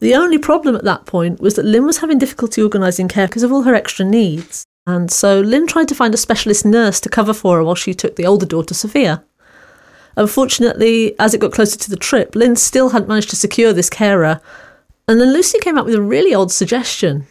The 0.00 0.14
only 0.14 0.38
problem 0.38 0.76
at 0.76 0.84
that 0.84 1.06
point 1.06 1.40
was 1.40 1.54
that 1.54 1.64
Lynn 1.64 1.86
was 1.86 1.98
having 1.98 2.18
difficulty 2.18 2.62
organising 2.62 3.08
care 3.08 3.26
because 3.26 3.42
of 3.42 3.52
all 3.52 3.62
her 3.62 3.74
extra 3.74 4.04
needs. 4.04 4.64
And 4.86 5.10
so 5.10 5.40
Lynn 5.40 5.66
tried 5.66 5.88
to 5.88 5.94
find 5.94 6.14
a 6.14 6.18
specialist 6.18 6.64
nurse 6.64 7.00
to 7.00 7.08
cover 7.08 7.34
for 7.34 7.56
her 7.56 7.64
while 7.64 7.74
she 7.74 7.94
took 7.94 8.16
the 8.16 8.26
older 8.26 8.46
daughter, 8.46 8.74
Sophia. 8.74 9.24
Unfortunately, 10.16 11.14
as 11.18 11.34
it 11.34 11.40
got 11.40 11.52
closer 11.52 11.78
to 11.78 11.90
the 11.90 11.96
trip, 11.96 12.34
Lynn 12.34 12.56
still 12.56 12.90
hadn't 12.90 13.08
managed 13.08 13.30
to 13.30 13.36
secure 13.36 13.72
this 13.72 13.90
carer. 13.90 14.40
And 15.06 15.20
then 15.20 15.32
Lucy 15.32 15.58
came 15.58 15.76
up 15.76 15.84
with 15.84 15.94
a 15.94 16.02
really 16.02 16.34
odd 16.34 16.52
suggestion. 16.52 17.26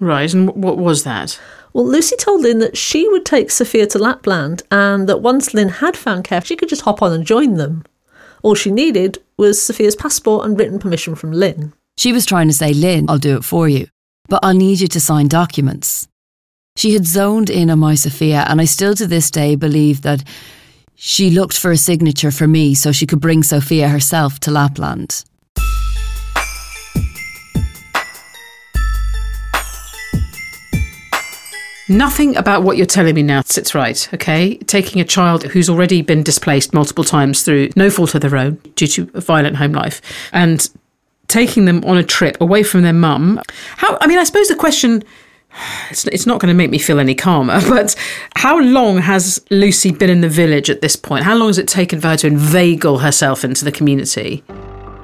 Right, 0.00 0.32
and 0.34 0.50
what 0.50 0.78
was 0.78 1.04
that? 1.04 1.40
Well, 1.72 1.86
Lucy 1.86 2.16
told 2.16 2.42
Lynn 2.42 2.58
that 2.58 2.76
she 2.76 3.08
would 3.08 3.24
take 3.24 3.50
Sophia 3.50 3.86
to 3.86 3.98
Lapland 3.98 4.62
and 4.70 5.08
that 5.08 5.22
once 5.22 5.54
Lynn 5.54 5.68
had 5.68 5.96
found 5.96 6.24
care, 6.24 6.42
she 6.42 6.56
could 6.56 6.68
just 6.68 6.82
hop 6.82 7.00
on 7.00 7.12
and 7.12 7.24
join 7.24 7.54
them. 7.54 7.84
All 8.42 8.54
she 8.54 8.70
needed 8.70 9.18
was 9.36 9.62
Sophia's 9.62 9.96
passport 9.96 10.44
and 10.44 10.58
written 10.58 10.78
permission 10.78 11.14
from 11.14 11.32
Lynn. 11.32 11.72
She 11.96 12.12
was 12.12 12.26
trying 12.26 12.48
to 12.48 12.54
say, 12.54 12.72
Lynn, 12.72 13.06
I'll 13.08 13.18
do 13.18 13.36
it 13.36 13.44
for 13.44 13.68
you. 13.68 13.86
but 14.28 14.40
I'll 14.44 14.54
need 14.54 14.80
you 14.80 14.88
to 14.88 15.00
sign 15.00 15.28
documents. 15.28 16.08
She 16.76 16.94
had 16.94 17.04
zoned 17.04 17.50
in 17.50 17.68
on 17.68 17.80
my 17.80 17.94
Sophia, 17.94 18.46
and 18.48 18.60
I 18.62 18.64
still 18.64 18.94
to 18.94 19.06
this 19.06 19.30
day 19.30 19.56
believe 19.56 20.02
that 20.02 20.24
she 20.94 21.28
looked 21.28 21.58
for 21.58 21.70
a 21.70 21.76
signature 21.76 22.30
for 22.30 22.46
me 22.48 22.74
so 22.74 22.92
she 22.92 23.04
could 23.06 23.20
bring 23.20 23.42
Sophia 23.42 23.88
herself 23.88 24.40
to 24.40 24.50
Lapland. 24.50 25.24
Nothing 31.88 32.36
about 32.36 32.62
what 32.62 32.76
you're 32.76 32.86
telling 32.86 33.14
me 33.16 33.22
now 33.22 33.42
sits 33.44 33.74
right, 33.74 34.08
okay? 34.14 34.56
Taking 34.56 35.00
a 35.00 35.04
child 35.04 35.42
who's 35.42 35.68
already 35.68 36.00
been 36.00 36.22
displaced 36.22 36.72
multiple 36.72 37.04
times 37.04 37.42
through 37.42 37.70
no 37.76 37.90
fault 37.90 38.14
of 38.14 38.22
their 38.22 38.36
own 38.36 38.54
due 38.76 38.86
to 38.86 39.04
violent 39.20 39.56
home 39.56 39.72
life 39.72 40.00
and 40.32 40.70
taking 41.32 41.64
them 41.64 41.82
on 41.84 41.96
a 41.96 42.02
trip 42.04 42.36
away 42.40 42.62
from 42.62 42.82
their 42.82 42.92
mum. 42.92 43.40
How 43.76 43.96
I 44.00 44.06
mean, 44.06 44.18
I 44.18 44.24
suppose 44.24 44.48
the 44.48 44.54
question 44.56 45.02
it's, 45.90 46.06
it's 46.06 46.26
not 46.26 46.40
going 46.40 46.48
to 46.48 46.54
make 46.56 46.70
me 46.70 46.78
feel 46.78 46.98
any 46.98 47.14
calmer, 47.14 47.60
but 47.68 47.94
how 48.36 48.58
long 48.60 48.98
has 48.98 49.44
Lucy 49.50 49.92
been 49.92 50.10
in 50.10 50.20
the 50.20 50.28
village 50.28 50.70
at 50.70 50.80
this 50.80 50.96
point? 50.96 51.24
How 51.24 51.34
long 51.34 51.48
has 51.48 51.58
it 51.58 51.68
taken 51.68 52.00
for 52.00 52.08
her 52.08 52.16
to 52.18 52.26
inveigle 52.26 52.98
herself 52.98 53.44
into 53.44 53.64
the 53.64 53.72
community? 53.72 54.42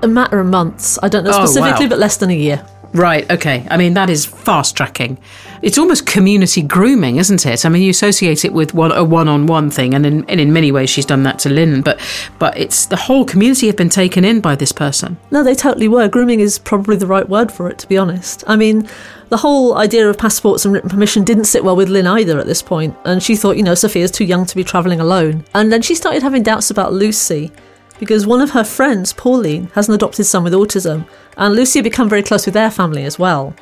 A 0.02 0.08
matter 0.08 0.38
of 0.40 0.46
months. 0.46 0.98
I 1.02 1.08
don't 1.08 1.24
know 1.24 1.32
Oh, 1.34 1.44
specifically, 1.44 1.86
wow. 1.86 1.90
but 1.90 1.98
less 1.98 2.16
than 2.18 2.30
a 2.30 2.34
year. 2.36 2.64
Right, 2.92 3.30
okay. 3.30 3.66
I 3.70 3.76
mean, 3.76 3.94
that 3.94 4.08
is 4.08 4.24
fast 4.24 4.76
tracking. 4.76 5.18
It's 5.60 5.76
almost 5.76 6.06
community 6.06 6.62
grooming, 6.62 7.16
isn't 7.16 7.44
it? 7.44 7.66
I 7.66 7.68
mean, 7.68 7.82
you 7.82 7.90
associate 7.90 8.44
it 8.44 8.52
with 8.52 8.72
one, 8.72 8.92
a 8.92 9.04
one 9.04 9.28
on 9.28 9.46
one 9.46 9.70
thing, 9.70 9.94
and 9.94 10.06
in, 10.06 10.24
and 10.24 10.40
in 10.40 10.52
many 10.52 10.72
ways 10.72 10.88
she's 10.88 11.04
done 11.04 11.22
that 11.24 11.38
to 11.40 11.50
Lynn, 11.50 11.82
but, 11.82 12.00
but 12.38 12.56
it's 12.56 12.86
the 12.86 12.96
whole 12.96 13.24
community 13.24 13.66
have 13.66 13.76
been 13.76 13.90
taken 13.90 14.24
in 14.24 14.40
by 14.40 14.54
this 14.54 14.72
person. 14.72 15.18
No, 15.30 15.44
they 15.44 15.54
totally 15.54 15.88
were. 15.88 16.08
Grooming 16.08 16.40
is 16.40 16.58
probably 16.58 16.96
the 16.96 17.06
right 17.06 17.28
word 17.28 17.52
for 17.52 17.68
it, 17.68 17.78
to 17.80 17.88
be 17.88 17.98
honest. 17.98 18.42
I 18.46 18.56
mean, 18.56 18.88
the 19.28 19.36
whole 19.36 19.76
idea 19.76 20.08
of 20.08 20.16
passports 20.16 20.64
and 20.64 20.72
written 20.72 20.88
permission 20.88 21.24
didn't 21.24 21.44
sit 21.44 21.64
well 21.64 21.76
with 21.76 21.90
Lynn 21.90 22.06
either 22.06 22.38
at 22.38 22.46
this 22.46 22.62
point, 22.62 22.96
and 23.04 23.22
she 23.22 23.36
thought, 23.36 23.58
you 23.58 23.62
know, 23.62 23.74
Sophia's 23.74 24.10
too 24.10 24.24
young 24.24 24.46
to 24.46 24.56
be 24.56 24.64
travelling 24.64 25.00
alone. 25.00 25.44
And 25.54 25.70
then 25.70 25.82
she 25.82 25.94
started 25.94 26.22
having 26.22 26.42
doubts 26.42 26.70
about 26.70 26.94
Lucy, 26.94 27.52
because 27.98 28.26
one 28.26 28.40
of 28.40 28.50
her 28.50 28.64
friends, 28.64 29.12
Pauline, 29.12 29.70
has 29.74 29.88
an 29.88 29.94
adopted 29.94 30.26
son 30.26 30.44
with 30.44 30.52
autism, 30.52 31.06
and 31.36 31.54
Lucy 31.54 31.78
had 31.78 31.84
become 31.84 32.08
very 32.08 32.22
close 32.22 32.46
with 32.46 32.54
their 32.54 32.70
family 32.70 33.04
as 33.04 33.18
well. 33.18 33.54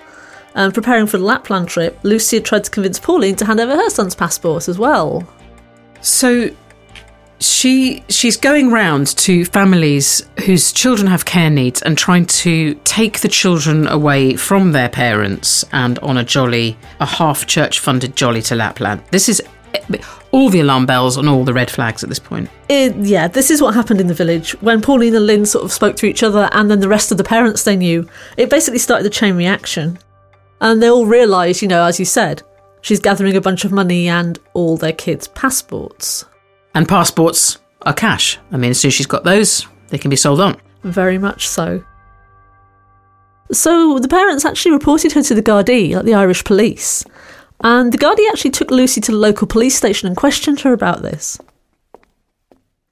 And 0.54 0.72
preparing 0.72 1.06
for 1.06 1.18
the 1.18 1.24
Lapland 1.24 1.68
trip, 1.68 1.98
Lucy 2.02 2.36
had 2.36 2.44
tried 2.44 2.64
to 2.64 2.70
convince 2.70 2.98
Pauline 2.98 3.36
to 3.36 3.44
hand 3.44 3.60
over 3.60 3.76
her 3.76 3.90
son's 3.90 4.14
passport 4.14 4.68
as 4.68 4.78
well. 4.78 5.26
So 6.00 6.50
she 7.38 8.02
she's 8.08 8.36
going 8.36 8.70
round 8.70 9.08
to 9.08 9.44
families 9.44 10.26
whose 10.46 10.72
children 10.72 11.06
have 11.06 11.24
care 11.24 11.50
needs 11.50 11.82
and 11.82 11.98
trying 11.98 12.24
to 12.24 12.74
take 12.84 13.20
the 13.20 13.28
children 13.28 13.86
away 13.88 14.36
from 14.36 14.72
their 14.72 14.88
parents 14.88 15.64
and 15.72 15.98
on 15.98 16.16
a 16.16 16.24
jolly 16.24 16.78
a 17.00 17.06
half 17.06 17.46
church 17.46 17.78
funded 17.78 18.16
jolly 18.16 18.40
to 18.42 18.54
Lapland. 18.54 19.02
This 19.10 19.28
is 19.28 19.42
all 20.32 20.50
the 20.50 20.60
alarm 20.60 20.86
bells 20.86 21.16
and 21.16 21.28
all 21.28 21.44
the 21.44 21.52
red 21.52 21.70
flags 21.70 22.02
at 22.02 22.08
this 22.08 22.18
point. 22.18 22.50
It, 22.68 22.94
yeah, 22.96 23.28
this 23.28 23.50
is 23.50 23.62
what 23.62 23.74
happened 23.74 24.00
in 24.00 24.06
the 24.06 24.14
village. 24.14 24.52
When 24.60 24.82
Pauline 24.82 25.14
and 25.14 25.26
Lynn 25.26 25.46
sort 25.46 25.64
of 25.64 25.72
spoke 25.72 25.96
to 25.96 26.06
each 26.06 26.22
other 26.22 26.48
and 26.52 26.70
then 26.70 26.80
the 26.80 26.88
rest 26.88 27.10
of 27.10 27.18
the 27.18 27.24
parents 27.24 27.62
they 27.62 27.76
knew, 27.76 28.08
it 28.36 28.50
basically 28.50 28.78
started 28.78 29.04
the 29.04 29.10
chain 29.10 29.36
reaction. 29.36 29.98
And 30.60 30.82
they 30.82 30.88
all 30.88 31.06
realised, 31.06 31.62
you 31.62 31.68
know, 31.68 31.84
as 31.84 31.98
you 31.98 32.04
said, 32.04 32.42
she's 32.80 33.00
gathering 33.00 33.36
a 33.36 33.40
bunch 33.40 33.64
of 33.64 33.72
money 33.72 34.08
and 34.08 34.38
all 34.54 34.76
their 34.76 34.92
kids' 34.92 35.28
passports. 35.28 36.24
And 36.74 36.88
passports 36.88 37.58
are 37.82 37.94
cash. 37.94 38.38
I 38.52 38.56
mean, 38.56 38.70
as 38.70 38.80
soon 38.80 38.88
as 38.88 38.94
she's 38.94 39.06
got 39.06 39.24
those, 39.24 39.66
they 39.88 39.98
can 39.98 40.10
be 40.10 40.16
sold 40.16 40.40
on. 40.40 40.60
Very 40.82 41.18
much 41.18 41.48
so. 41.48 41.82
So 43.52 43.98
the 43.98 44.08
parents 44.08 44.44
actually 44.44 44.72
reported 44.72 45.12
her 45.12 45.22
to 45.22 45.34
the 45.34 45.42
Gardaí, 45.42 45.94
like 45.94 46.04
the 46.04 46.14
Irish 46.14 46.44
police. 46.44 47.04
And 47.60 47.92
the 47.92 47.98
Gardaí 47.98 48.28
actually 48.30 48.50
took 48.50 48.70
Lucy 48.70 49.00
to 49.00 49.12
the 49.12 49.18
local 49.18 49.46
police 49.46 49.76
station 49.76 50.06
and 50.06 50.16
questioned 50.16 50.60
her 50.60 50.72
about 50.72 51.02
this. 51.02 51.38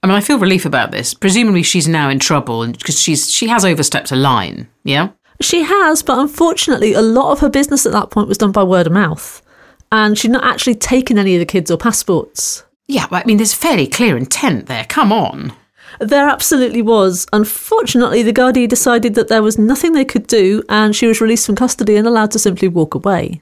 I 0.03 0.07
mean, 0.07 0.17
I 0.17 0.21
feel 0.21 0.39
relief 0.39 0.67
about 0.67 0.91
this. 0.91 1.15
Presumably, 1.15 1.63
she's 1.63 1.89
now 1.89 2.11
in 2.11 2.19
trouble 2.19 2.67
because 2.67 3.01
she's 3.01 3.31
she 3.31 3.49
has 3.49 3.65
overstepped 3.65 4.11
a 4.13 4.17
line. 4.17 4.69
Yeah. 4.85 5.11
She 5.41 5.63
has, 5.63 6.03
but 6.03 6.19
unfortunately, 6.19 6.93
a 6.93 7.03
lot 7.03 7.33
of 7.33 7.41
her 7.41 7.49
business 7.49 7.87
at 7.87 7.93
that 7.93 8.11
point 8.11 8.29
was 8.29 8.39
done 8.39 8.53
by 8.53 8.63
word 8.63 8.87
of 8.87 8.93
mouth. 8.93 9.43
And 9.91 10.19
she'd 10.19 10.31
not 10.31 10.45
actually 10.45 10.75
taken 10.75 11.19
any 11.19 11.35
of 11.35 11.41
the 11.41 11.47
kids 11.47 11.71
or 11.71 11.79
passports. 11.79 12.65
Yeah, 12.87 13.07
but 13.11 13.25
I 13.25 13.27
mean, 13.27 13.39
there's 13.39 13.55
fairly 13.55 13.87
clear 13.87 14.17
intent 14.17 14.67
there. 14.67 14.85
Come 14.85 15.13
on. 15.13 15.53
There 16.01 16.29
absolutely 16.29 16.83
was. 16.83 17.27
Unfortunately, 17.33 18.23
the 18.23 18.33
Gardaí 18.33 18.69
decided 18.69 19.15
that 19.15 19.29
there 19.29 19.43
was 19.43 19.59
nothing 19.59 19.93
they 19.93 20.05
could 20.05 20.27
do, 20.27 20.63
and 20.69 20.95
she 20.95 21.07
was 21.07 21.21
released 21.21 21.47
from 21.47 21.57
custody 21.57 21.97
and 21.97 22.07
allowed 22.07 22.33
to 22.33 22.39
simply 22.39 22.69
walk 22.69 22.95
away. 22.95 23.41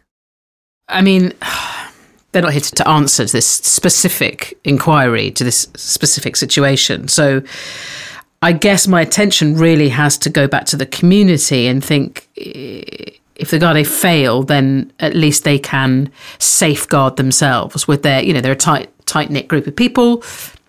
I 0.92 1.02
mean, 1.02 1.32
they're 2.32 2.42
not 2.42 2.52
here 2.52 2.61
to 2.61 2.88
answer 2.88 3.26
to 3.26 3.32
this 3.32 3.46
specific 3.46 4.58
inquiry, 4.64 5.30
to 5.32 5.44
this 5.44 5.68
specific 5.75 6.37
situation. 6.37 7.08
So 7.08 7.42
I 8.40 8.52
guess 8.52 8.88
my 8.88 9.00
attention 9.00 9.56
really 9.56 9.88
has 9.90 10.18
to 10.18 10.30
go 10.30 10.49
back 10.49 10.64
to 10.66 10.76
the 10.76 10.87
community 10.87 11.66
and 11.66 11.84
think 11.84 12.28
if 12.37 13.50
the 13.50 13.58
Gardaí 13.58 13.87
fail, 13.87 14.42
then 14.42 14.92
at 15.00 15.14
least 15.14 15.44
they 15.44 15.58
can 15.58 16.11
safeguard 16.38 17.16
themselves 17.16 17.87
with 17.87 18.02
their, 18.02 18.22
you 18.22 18.32
know, 18.32 18.40
they're 18.40 18.52
a 18.52 18.56
tight, 18.56 18.90
tight 19.06 19.30
knit 19.30 19.49
group 19.49 19.66
of 19.66 19.76
people. 19.76 20.22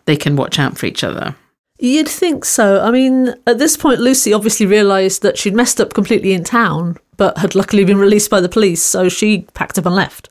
They 0.05 0.15
can 0.15 0.35
watch 0.35 0.59
out 0.59 0.77
for 0.77 0.85
each 0.85 1.03
other. 1.03 1.35
You'd 1.79 2.07
think 2.07 2.45
so. 2.45 2.81
I 2.81 2.91
mean, 2.91 3.33
at 3.45 3.57
this 3.57 3.75
point, 3.75 3.99
Lucy 3.99 4.33
obviously 4.33 4.65
realised 4.65 5.21
that 5.21 5.37
she'd 5.37 5.55
messed 5.55 5.81
up 5.81 5.93
completely 5.93 6.33
in 6.33 6.43
town, 6.43 6.97
but 7.17 7.37
had 7.37 7.55
luckily 7.55 7.83
been 7.83 7.97
released 7.97 8.29
by 8.29 8.41
the 8.41 8.49
police, 8.49 8.81
so 8.81 9.09
she 9.09 9.41
packed 9.53 9.77
up 9.77 9.85
and 9.85 9.95
left. 9.95 10.29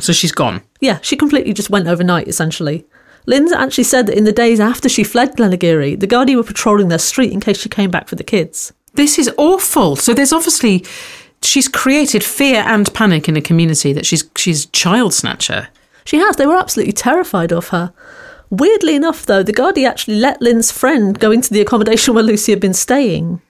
So 0.00 0.12
she's 0.12 0.32
gone. 0.32 0.62
Yeah, 0.80 0.98
she 1.02 1.16
completely 1.16 1.52
just 1.52 1.70
went 1.70 1.86
overnight, 1.86 2.28
essentially. 2.28 2.84
Lynn's 3.26 3.52
actually 3.52 3.84
said 3.84 4.06
that 4.06 4.18
in 4.18 4.24
the 4.24 4.32
days 4.32 4.60
after 4.60 4.88
she 4.88 5.04
fled 5.04 5.36
Glenageary, 5.36 5.98
the 5.98 6.06
Gardaí 6.06 6.36
were 6.36 6.42
patrolling 6.42 6.88
their 6.88 6.98
street 6.98 7.32
in 7.32 7.40
case 7.40 7.58
she 7.58 7.68
came 7.68 7.90
back 7.90 8.08
for 8.08 8.16
the 8.16 8.24
kids. 8.24 8.72
This 8.94 9.18
is 9.18 9.30
awful. 9.38 9.96
So 9.96 10.12
there's 10.12 10.32
obviously 10.32 10.84
she's 11.42 11.68
created 11.68 12.22
fear 12.22 12.62
and 12.66 12.92
panic 12.92 13.28
in 13.28 13.36
a 13.36 13.40
community 13.40 13.92
that 13.92 14.06
she's 14.06 14.28
she's 14.36 14.66
a 14.66 14.68
child 14.68 15.14
snatcher. 15.14 15.68
She 16.04 16.18
has. 16.18 16.36
They 16.36 16.46
were 16.46 16.56
absolutely 16.56 16.92
terrified 16.92 17.52
of 17.52 17.68
her. 17.68 17.94
Weirdly 18.50 18.94
enough, 18.94 19.24
though, 19.24 19.42
the 19.42 19.54
Gardaí 19.54 19.88
actually 19.88 20.16
let 20.16 20.42
Lynn's 20.42 20.70
friend 20.70 21.18
go 21.18 21.32
into 21.32 21.52
the 21.52 21.62
accommodation 21.62 22.14
where 22.14 22.22
Lucy 22.22 22.52
had 22.52 22.60
been 22.60 22.74
staying. 22.74 23.40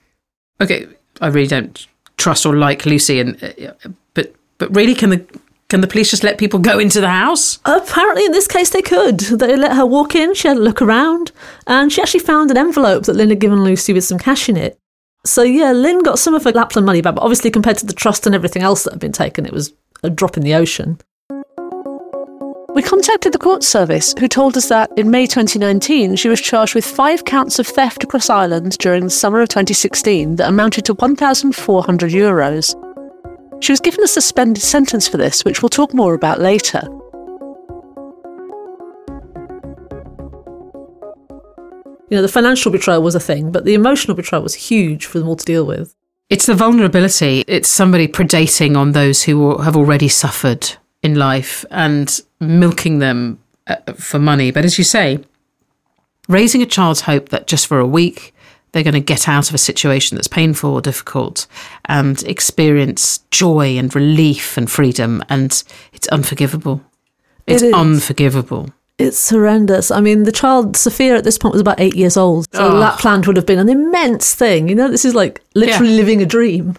Okay, 0.61 0.87
I 1.19 1.27
really 1.27 1.47
don't 1.47 1.85
trust 2.17 2.45
or 2.45 2.55
like 2.55 2.85
Lucy, 2.85 3.19
and 3.19 3.41
uh, 3.43 3.89
but 4.13 4.33
but 4.57 4.75
really, 4.75 4.95
can 4.95 5.09
the 5.09 5.25
can 5.69 5.81
the 5.81 5.87
police 5.87 6.11
just 6.11 6.23
let 6.23 6.37
people 6.37 6.59
go 6.59 6.77
into 6.77 7.01
the 7.01 7.09
house? 7.09 7.59
Apparently, 7.65 8.25
in 8.25 8.31
this 8.31 8.47
case, 8.47 8.69
they 8.69 8.81
could. 8.81 9.19
They 9.19 9.55
let 9.55 9.75
her 9.75 9.85
walk 9.85 10.15
in, 10.15 10.33
she 10.33 10.47
had 10.47 10.57
a 10.57 10.61
look 10.61 10.81
around, 10.81 11.31
and 11.65 11.91
she 11.91 12.01
actually 12.01 12.19
found 12.19 12.51
an 12.51 12.57
envelope 12.57 13.05
that 13.05 13.15
Lynn 13.15 13.29
had 13.29 13.39
given 13.39 13.63
Lucy 13.63 13.91
with 13.91 14.03
some 14.03 14.19
cash 14.19 14.47
in 14.47 14.57
it. 14.57 14.77
So, 15.25 15.41
yeah, 15.41 15.71
Lynn 15.71 16.03
got 16.03 16.19
some 16.19 16.35
of 16.35 16.43
her 16.43 16.51
Lapland 16.51 16.85
money 16.85 17.01
back, 17.01 17.15
but 17.15 17.23
obviously, 17.23 17.49
compared 17.49 17.77
to 17.79 17.85
the 17.85 17.93
trust 17.93 18.27
and 18.27 18.35
everything 18.35 18.61
else 18.61 18.83
that 18.83 18.93
had 18.93 18.99
been 18.99 19.11
taken, 19.11 19.45
it 19.45 19.53
was 19.53 19.73
a 20.03 20.09
drop 20.09 20.37
in 20.37 20.43
the 20.43 20.53
ocean. 20.53 20.99
We 22.75 22.83
contacted 22.83 23.31
the 23.31 23.37
court 23.37 23.63
service, 23.63 24.13
who 24.19 24.27
told 24.27 24.57
us 24.57 24.67
that 24.67 24.91
in 24.97 25.09
May 25.09 25.27
2019 25.27 26.17
she 26.17 26.27
was 26.27 26.41
charged 26.41 26.75
with 26.75 26.85
five 26.85 27.23
counts 27.23 27.57
of 27.57 27.65
theft 27.65 28.03
across 28.03 28.29
Ireland 28.29 28.77
during 28.79 29.05
the 29.05 29.09
summer 29.09 29.39
of 29.39 29.47
2016 29.47 30.35
that 30.35 30.49
amounted 30.49 30.83
to 30.85 30.93
1,400 30.95 32.11
euros. 32.11 32.75
She 33.63 33.71
was 33.71 33.79
given 33.79 34.03
a 34.03 34.09
suspended 34.09 34.61
sentence 34.61 35.07
for 35.07 35.15
this, 35.15 35.45
which 35.45 35.61
we'll 35.61 35.69
talk 35.69 35.93
more 35.93 36.15
about 36.15 36.41
later. 36.41 36.81
You 42.09 42.17
know, 42.17 42.21
the 42.21 42.27
financial 42.27 42.73
betrayal 42.73 43.01
was 43.01 43.15
a 43.15 43.21
thing, 43.21 43.53
but 43.53 43.63
the 43.63 43.73
emotional 43.73 44.15
betrayal 44.15 44.43
was 44.43 44.53
huge 44.53 45.05
for 45.05 45.19
them 45.19 45.29
all 45.29 45.37
to 45.37 45.45
deal 45.45 45.65
with. 45.65 45.95
It's 46.29 46.45
the 46.45 46.55
vulnerability. 46.55 47.45
It's 47.47 47.69
somebody 47.69 48.09
predating 48.09 48.75
on 48.75 48.91
those 48.91 49.23
who 49.23 49.59
have 49.59 49.77
already 49.77 50.09
suffered 50.09 50.75
in 51.05 51.15
life 51.15 51.63
and 51.71 52.21
milking 52.39 52.99
them 52.99 53.39
uh, 53.67 53.75
for 53.93 54.19
money. 54.19 54.51
But 54.51 54.65
as 54.65 54.77
you 54.77 54.83
say, 54.83 55.19
raising 56.27 56.61
a 56.61 56.65
child's 56.65 57.01
hope 57.01 57.29
that 57.29 57.47
just 57.47 57.67
for 57.67 57.79
a 57.79 57.85
week 57.87 58.33
they're 58.71 58.83
going 58.83 58.93
to 58.93 58.99
get 58.99 59.29
out 59.29 59.47
of 59.49 59.55
a 59.55 59.57
situation 59.57 60.15
that's 60.17 60.27
painful 60.27 60.71
or 60.73 60.81
difficult 60.81 61.47
and 61.85 62.21
experience 62.23 63.19
joy 63.31 63.77
and 63.77 63.95
relief 63.95 64.57
and 64.57 64.69
freedom. 64.69 65.23
And 65.29 65.63
it's 65.93 66.09
unforgivable. 66.09 66.81
It's 67.47 67.63
It 67.63 67.73
unforgivable. 67.73 68.69
It's 68.97 69.29
horrendous. 69.29 69.91
I 69.91 70.01
mean, 70.01 70.23
the 70.23 70.31
child, 70.33 70.75
Sophia, 70.75 71.15
at 71.15 71.23
this 71.23 71.37
point 71.37 71.53
was 71.53 71.61
about 71.61 71.79
eight 71.79 71.95
years 71.95 72.17
old. 72.17 72.47
So 72.53 72.67
Oh. 72.67 72.75
Lapland 72.75 73.27
would 73.27 73.37
have 73.37 73.45
been 73.45 73.59
an 73.59 73.69
immense 73.69 74.35
thing. 74.35 74.67
You 74.67 74.75
know, 74.75 74.89
this 74.89 75.05
is 75.05 75.15
like 75.15 75.41
literally 75.53 75.91
Yeah. 75.91 75.97
living 75.97 76.21
a 76.21 76.25
dream. 76.25 76.75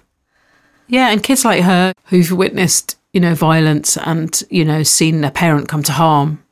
Yeah, 0.88 1.08
and 1.08 1.22
kids 1.22 1.44
like 1.46 1.62
her 1.62 1.94
who've 2.10 2.30
witnessed, 2.30 2.95
you 3.12 3.20
know, 3.20 3.34
violence 3.34 3.96
and, 3.96 4.42
you 4.50 4.64
know, 4.64 4.82
seen 4.82 5.24
a 5.24 5.30
parent 5.30 5.68
come 5.68 5.82
to 5.84 5.92
harm, 5.92 6.42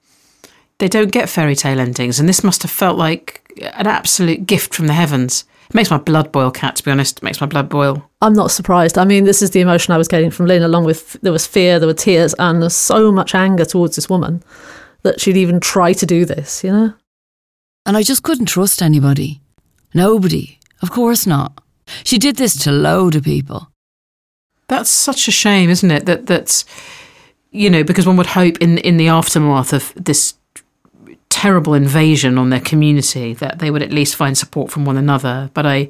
they 0.79 0.89
don't 0.89 1.13
get 1.13 1.29
fairy 1.29 1.55
tale 1.55 1.81
endings. 1.81 2.19
And 2.19 2.29
this 2.29 2.45
must 2.45 2.63
have 2.63 2.71
felt 2.71 2.99
like 2.99 3.43
an 3.75 3.87
absolute 3.87 4.47
gift 4.47 4.75
from 4.75 4.87
the 4.87 4.93
heavens. 4.93 5.45
It 5.69 5.75
makes 5.75 5.91
my 5.91 5.99
blood 5.99 6.33
boil, 6.33 6.51
Kat, 6.51 6.77
to 6.77 6.85
be 6.85 6.91
honest. 6.91 7.19
It 7.19 7.23
makes 7.23 7.41
my 7.41 7.47
blood 7.47 7.69
boil. 7.69 8.09
I'm 8.21 8.35
not 8.35 8.51
surprised. 8.51 8.99
I 8.99 9.05
mean, 9.05 9.25
this 9.25 9.43
is 9.43 9.53
the 9.53 9.61
emotion 9.61 9.95
I 9.95 9.99
was 9.99 10.09
getting 10.09 10.31
from 10.31 10.47
Lynn, 10.47 10.63
along 10.63 10.85
with 10.85 11.15
there 11.23 11.33
was 11.33 11.47
fear, 11.47 11.79
there 11.79 11.87
were 11.87 11.95
tears, 11.95 12.35
and 12.39 12.61
there's 12.61 12.75
so 12.75 13.13
much 13.13 13.35
anger 13.35 13.65
towards 13.65 13.97
this 13.97 14.09
woman 14.11 14.43
that 15.03 15.21
she'd 15.21 15.37
even 15.37 15.61
try 15.61 15.93
to 15.93 16.07
do 16.07 16.25
this, 16.25 16.65
you 16.65 16.73
know? 16.73 16.95
And 17.87 17.97
I 17.97 18.03
just 18.03 18.23
couldn't 18.23 18.47
trust 18.47 18.83
anybody. 18.83 19.43
Nobody. 19.93 20.59
Of 20.83 20.91
course 20.91 21.27
not. 21.27 21.63
She 22.03 22.19
did 22.19 22.37
this 22.37 22.57
to 22.65 22.73
load 22.73 23.15
of 23.15 23.25
people. 23.25 23.71
That's 24.69 24.91
such 24.91 25.29
a 25.29 25.31
shame, 25.31 25.71
isn't 25.71 25.91
it? 25.91 26.07
That 26.07 26.27
that's 26.27 26.65
you 27.51 27.71
know, 27.71 27.85
because 27.85 28.07
one 28.07 28.17
would 28.17 28.27
hope 28.27 28.59
in 28.59 28.79
in 28.79 28.97
the 28.97 29.09
aftermath 29.09 29.73
of 29.73 29.93
this 29.97 30.35
terrible 31.29 31.75
invasion 31.75 32.39
on 32.39 32.51
their 32.51 32.61
community 32.61 33.35
that 33.35 33.59
they 33.59 33.71
would 33.71 33.83
at 33.83 33.93
least 33.93 34.17
find 34.17 34.39
support 34.39 34.71
from 34.71 34.85
one 34.85 34.97
another. 34.97 35.51
But 35.55 35.67
I 35.67 35.89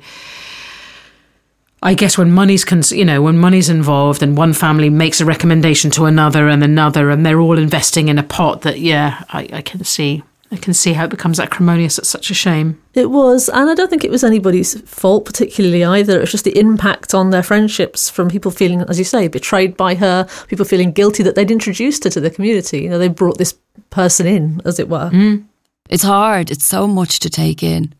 I 1.83 1.93
guess 1.95 2.17
when 2.17 2.33
money's 2.33 2.65
cons- 2.65 2.93
you 2.93 3.05
know 3.05 3.23
when 3.23 3.39
money's 3.39 3.69
involved 3.69 4.23
and 4.23 4.37
one 4.37 4.55
family 4.55 4.91
makes 4.91 5.21
a 5.21 5.25
recommendation 5.25 5.91
to 5.93 6.07
another 6.07 6.49
and 6.49 6.65
another 6.65 7.11
and 7.11 7.25
they're 7.25 7.41
all 7.41 7.59
investing 7.59 8.09
in 8.09 8.19
a 8.19 8.23
pot 8.23 8.63
that 8.63 8.81
yeah 8.81 9.23
I, 9.29 9.49
I 9.53 9.63
can 9.63 9.85
see 9.85 10.23
I 10.55 10.57
can 10.57 10.73
see 10.73 10.93
how 10.93 11.07
it 11.07 11.11
becomes 11.11 11.41
acrimonious. 11.41 11.99
It's 11.99 12.09
such 12.09 12.31
a 12.31 12.35
shame. 12.35 12.81
It 12.95 13.11
was, 13.11 13.49
and 13.49 13.69
I 13.69 13.75
don't 13.75 13.91
think 13.91 14.05
it 14.05 14.11
was 14.11 14.23
anybody's 14.23 14.81
fault 14.83 15.25
particularly 15.25 15.83
either. 15.83 16.17
It 16.17 16.21
was 16.21 16.31
just 16.31 16.45
the 16.45 16.57
impact 16.57 17.13
on 17.13 17.31
their 17.31 17.43
friendships 17.43 18.09
from 18.09 18.31
people 18.31 18.53
feeling, 18.53 18.83
as 18.83 18.97
you 18.97 19.05
say, 19.05 19.27
betrayed 19.27 19.77
by 19.77 19.97
her, 19.97 20.29
people 20.47 20.65
feeling 20.65 20.93
guilty 20.93 21.25
that 21.25 21.35
they'd 21.35 21.51
introduced 21.51 22.05
her 22.05 22.11
to 22.11 22.21
the 22.21 22.31
community. 22.31 22.83
You 22.83 22.89
know, 22.89 23.01
they 23.01 23.09
brought 23.09 23.37
this 23.37 23.59
person 23.91 24.29
in, 24.29 24.63
as 24.65 24.79
it 24.79 24.89
were. 24.89 25.11
Mm. 25.11 25.45
It's 25.91 26.05
hard. 26.05 26.53
It's 26.53 26.65
so 26.65 26.87
much 26.87 27.19
to 27.19 27.29
take 27.29 27.65
in. 27.65 27.93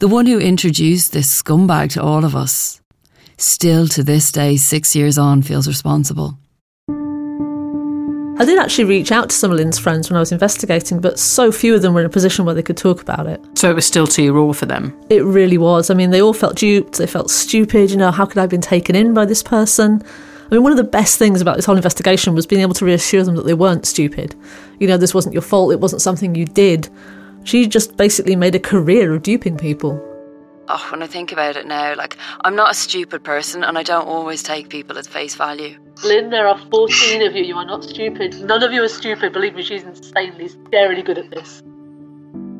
The 0.00 0.08
one 0.08 0.26
who 0.26 0.40
introduced 0.40 1.12
this 1.12 1.40
scumbag 1.40 1.92
to 1.92 2.02
all 2.02 2.24
of 2.24 2.34
us, 2.34 2.80
still 3.36 3.86
to 3.88 4.02
this 4.02 4.32
day, 4.32 4.56
six 4.56 4.96
years 4.96 5.18
on, 5.18 5.42
feels 5.42 5.68
responsible. 5.68 6.36
I 8.40 8.46
did 8.46 8.58
actually 8.58 8.84
reach 8.84 9.12
out 9.12 9.28
to 9.28 9.36
some 9.36 9.50
of 9.50 9.58
Lynn's 9.58 9.78
friends 9.78 10.08
when 10.08 10.16
I 10.16 10.20
was 10.20 10.32
investigating, 10.32 10.98
but 10.98 11.18
so 11.18 11.52
few 11.52 11.74
of 11.74 11.82
them 11.82 11.92
were 11.92 12.00
in 12.00 12.06
a 12.06 12.08
position 12.08 12.46
where 12.46 12.54
they 12.54 12.62
could 12.62 12.78
talk 12.78 13.02
about 13.02 13.26
it. 13.26 13.38
So 13.52 13.70
it 13.70 13.74
was 13.74 13.84
still 13.84 14.06
too 14.06 14.32
raw 14.32 14.54
for 14.54 14.64
them. 14.64 14.98
It 15.10 15.22
really 15.24 15.58
was. 15.58 15.90
I 15.90 15.94
mean, 15.94 16.08
they 16.08 16.22
all 16.22 16.32
felt 16.32 16.56
duped, 16.56 16.96
they 16.96 17.06
felt 17.06 17.30
stupid. 17.30 17.90
You 17.90 17.98
know, 17.98 18.10
how 18.10 18.24
could 18.24 18.38
I 18.38 18.40
have 18.40 18.48
been 18.48 18.62
taken 18.62 18.96
in 18.96 19.12
by 19.12 19.26
this 19.26 19.42
person? 19.42 20.02
I 20.50 20.54
mean, 20.54 20.62
one 20.62 20.72
of 20.72 20.78
the 20.78 20.84
best 20.84 21.18
things 21.18 21.42
about 21.42 21.56
this 21.56 21.66
whole 21.66 21.76
investigation 21.76 22.34
was 22.34 22.46
being 22.46 22.62
able 22.62 22.72
to 22.72 22.84
reassure 22.86 23.24
them 23.24 23.36
that 23.36 23.44
they 23.44 23.52
weren't 23.52 23.84
stupid. 23.84 24.34
You 24.78 24.88
know, 24.88 24.96
this 24.96 25.12
wasn't 25.12 25.34
your 25.34 25.42
fault, 25.42 25.72
it 25.74 25.80
wasn't 25.80 26.00
something 26.00 26.34
you 26.34 26.46
did. 26.46 26.88
She 27.44 27.66
just 27.66 27.98
basically 27.98 28.36
made 28.36 28.54
a 28.54 28.58
career 28.58 29.12
of 29.12 29.22
duping 29.22 29.58
people. 29.58 30.02
Oh, 30.72 30.86
when 30.92 31.02
I 31.02 31.08
think 31.08 31.32
about 31.32 31.56
it 31.56 31.66
now, 31.66 31.96
like, 31.96 32.16
I'm 32.42 32.54
not 32.54 32.70
a 32.70 32.74
stupid 32.74 33.24
person 33.24 33.64
and 33.64 33.76
I 33.76 33.82
don't 33.82 34.06
always 34.06 34.40
take 34.40 34.68
people 34.68 34.96
at 34.98 35.06
face 35.06 35.34
value. 35.34 35.76
Lynn, 36.04 36.30
there 36.30 36.46
are 36.46 36.56
14 36.70 37.26
of 37.26 37.34
you. 37.34 37.42
You 37.42 37.56
are 37.56 37.66
not 37.66 37.82
stupid. 37.82 38.40
None 38.40 38.62
of 38.62 38.70
you 38.72 38.84
are 38.84 38.88
stupid. 38.88 39.32
Believe 39.32 39.56
me, 39.56 39.64
she's 39.64 39.82
insanely, 39.82 40.48
scarily 40.48 41.04
good 41.04 41.18
at 41.18 41.28
this. 41.32 41.60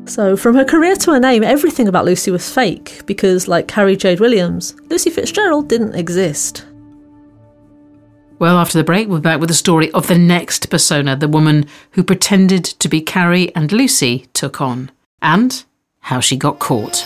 So, 0.07 0.35
from 0.35 0.55
her 0.55 0.65
career 0.65 0.97
to 0.97 1.13
her 1.13 1.21
name, 1.21 1.41
everything 1.41 1.87
about 1.87 2.03
Lucy 2.03 2.31
was 2.31 2.53
fake 2.53 3.01
because, 3.05 3.47
like 3.47 3.69
Carrie 3.69 3.95
Jade 3.95 4.19
Williams, 4.19 4.75
Lucy 4.89 5.09
Fitzgerald 5.09 5.69
didn't 5.69 5.95
exist. 5.95 6.65
Well, 8.39 8.57
after 8.57 8.77
the 8.77 8.83
break, 8.83 9.07
we're 9.07 9.19
back 9.19 9.39
with 9.39 9.47
the 9.47 9.55
story 9.55 9.89
of 9.91 10.07
the 10.07 10.17
next 10.17 10.69
persona, 10.69 11.15
the 11.15 11.29
woman 11.29 11.65
who 11.91 12.03
pretended 12.03 12.65
to 12.65 12.89
be 12.89 12.99
Carrie 12.99 13.55
and 13.55 13.71
Lucy 13.71 14.25
took 14.33 14.59
on, 14.59 14.91
and 15.21 15.63
how 16.01 16.19
she 16.19 16.35
got 16.35 16.59
caught. 16.59 17.05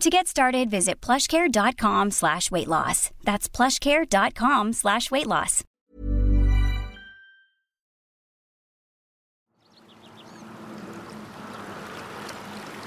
To 0.00 0.10
get 0.10 0.26
started, 0.26 0.70
visit 0.70 1.00
plushcare.com 1.00 2.10
slash 2.10 2.50
weight 2.50 2.68
loss. 2.68 3.10
That's 3.22 3.48
plushcare.com 3.48 4.72
slash 4.74 5.10
weight 5.10 5.26
loss. 5.26 5.64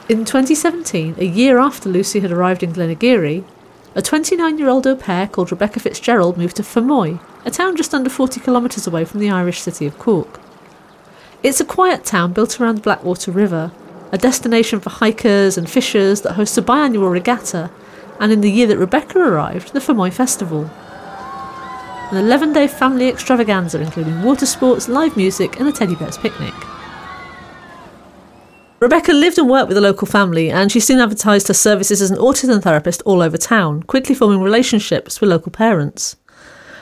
In 0.10 0.24
2017, 0.24 1.16
a 1.18 1.26
year 1.26 1.58
after 1.60 1.90
Lucy 1.90 2.20
had 2.20 2.32
arrived 2.32 2.64
in 2.64 2.72
Glenageary, 2.72 3.44
a 3.96 4.02
29 4.02 4.58
year 4.58 4.70
old 4.70 4.86
au 4.86 4.96
pair 4.96 5.28
called 5.28 5.52
Rebecca 5.52 5.80
Fitzgerald 5.80 6.38
moved 6.38 6.56
to 6.58 6.62
Fermoy, 6.62 7.20
a 7.46 7.52
town 7.52 7.76
just 7.76 7.94
under 7.94 8.10
40 8.10 8.40
kilometres 8.40 8.86
away 8.88 9.04
from 9.04 9.20
the 9.20 9.30
Irish 9.30 9.60
city 9.60 9.86
of 9.86 9.98
Cork. 9.98 10.40
It's 11.44 11.60
a 11.60 11.66
quiet 11.66 12.06
town 12.06 12.32
built 12.34 12.62
around 12.62 12.76
the 12.76 12.82
Blackwater 12.82 13.32
River, 13.32 13.72
a 14.12 14.18
destination 14.18 14.80
for 14.80 14.90
hikers 14.90 15.58
and 15.58 15.70
fishers 15.70 16.22
that 16.22 16.34
hosts 16.34 16.58
a 16.58 16.62
biannual 16.62 17.12
regatta, 17.12 17.70
and 18.20 18.32
in 18.32 18.42
the 18.42 18.52
year 18.52 18.68
that 18.68 18.78
Rebecca 18.78 19.20
arrived, 19.20 19.74
the 19.74 19.80
Fermoy 19.80 20.12
Festival. 20.12 20.70
An 22.12 22.18
11 22.18 22.54
day 22.54 22.68
family 22.68 23.10
extravaganza 23.10 23.82
including 23.82 24.24
water 24.24 24.46
sports, 24.46 24.88
live 24.88 25.18
music, 25.18 25.60
and 25.60 25.68
a 25.68 25.72
teddy 25.72 25.96
bear's 25.96 26.18
picnic. 26.18 26.54
Rebecca 28.80 29.12
lived 29.12 29.40
and 29.40 29.50
worked 29.50 29.68
with 29.68 29.78
a 29.78 29.82
local 29.82 30.08
family, 30.08 30.52
and 30.52 30.72
she 30.72 30.80
soon 30.80 31.00
advertised 31.00 31.48
her 31.48 31.54
services 31.54 32.02
as 32.02 32.12
an 32.12 32.18
autism 32.18 32.62
therapist 32.62 33.02
all 33.06 33.22
over 33.22 33.36
town, 33.36 33.84
quickly 33.84 34.14
forming 34.14 34.40
relationships 34.40 35.20
with 35.20 35.32
local 35.32 35.52
parents. 35.52 36.16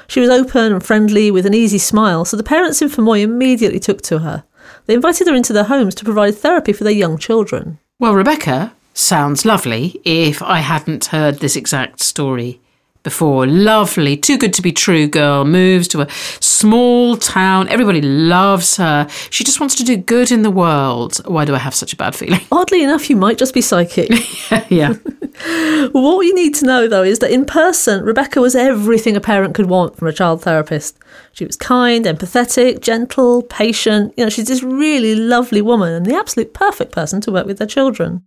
She 0.08 0.20
was 0.20 0.30
open 0.30 0.74
and 0.74 0.84
friendly 0.84 1.32
with 1.32 1.46
an 1.46 1.54
easy 1.54 1.78
smile, 1.78 2.26
so 2.26 2.38
the 2.38 2.44
parents 2.44 2.82
in 2.82 2.90
Fermoy 2.90 3.22
immediately 3.22 3.80
took 3.80 4.02
to 4.04 4.20
her. 4.20 4.44
They 4.86 4.94
invited 4.94 5.28
her 5.28 5.36
into 5.36 5.54
their 5.54 5.64
homes 5.64 5.96
to 5.96 6.06
provide 6.06 6.36
therapy 6.36 6.74
for 6.74 6.84
their 6.84 6.94
young 6.94 7.18
children. 7.18 7.80
Well, 8.00 8.14
Rebecca 8.14 8.74
sounds 8.94 9.46
lovely 9.46 10.00
if 10.04 10.42
I 10.42 10.60
hadn't 10.60 11.06
heard 11.06 11.40
this 11.40 11.56
exact 11.56 12.02
story 12.02 12.60
before. 13.06 13.48
Lovely, 13.48 14.18
too 14.18 14.38
good 14.38 14.54
to 14.56 14.62
be 14.62 14.74
true 14.74 15.08
girl 15.08 15.46
moves 15.46 15.88
to 15.90 16.02
a 16.02 16.08
small 16.42 17.16
town. 17.16 17.70
Everybody 17.70 18.02
loves 18.02 18.76
her. 18.76 19.08
She 19.30 19.46
just 19.46 19.62
wants 19.62 19.76
to 19.76 19.84
do 19.86 19.96
good 19.96 20.30
in 20.30 20.42
the 20.42 20.52
world. 20.52 21.22
Why 21.26 21.46
do 21.46 21.56
I 21.56 21.60
have 21.60 21.74
such 21.74 21.94
a 21.94 21.96
bad 21.96 22.14
feeling? 22.14 22.42
Oddly 22.52 22.84
enough, 22.84 23.10
you 23.10 23.16
might 23.16 23.38
just 23.38 23.54
be 23.54 23.62
psychic. 23.62 24.10
yeah. 24.70 24.94
what 25.94 26.26
you 26.26 26.36
need 26.36 26.56
to 26.56 26.66
know, 26.66 26.90
though, 26.90 27.04
is 27.04 27.20
that 27.20 27.32
in 27.32 27.46
person, 27.46 28.04
Rebecca 28.04 28.42
was 28.42 28.56
everything 28.56 29.16
a 29.16 29.22
parent 29.22 29.56
could 29.56 29.68
want 29.68 29.96
from 29.96 30.10
a 30.10 30.14
child 30.14 30.42
therapist. 30.42 30.98
She 31.32 31.46
was 31.46 31.56
kind, 31.56 32.06
empathetic, 32.06 32.82
gentle, 32.82 33.44
patient. 33.44 34.14
You 34.18 34.26
know, 34.26 34.30
she's 34.30 34.48
this 34.48 34.64
really 34.64 35.16
lovely 35.16 35.62
woman 35.62 35.94
and 35.94 36.06
the 36.06 36.16
absolute 36.16 36.54
perfect 36.54 36.92
person 36.92 37.22
to 37.22 37.32
work 37.32 37.46
with 37.46 37.60
their 37.60 37.68
children. 37.68 38.24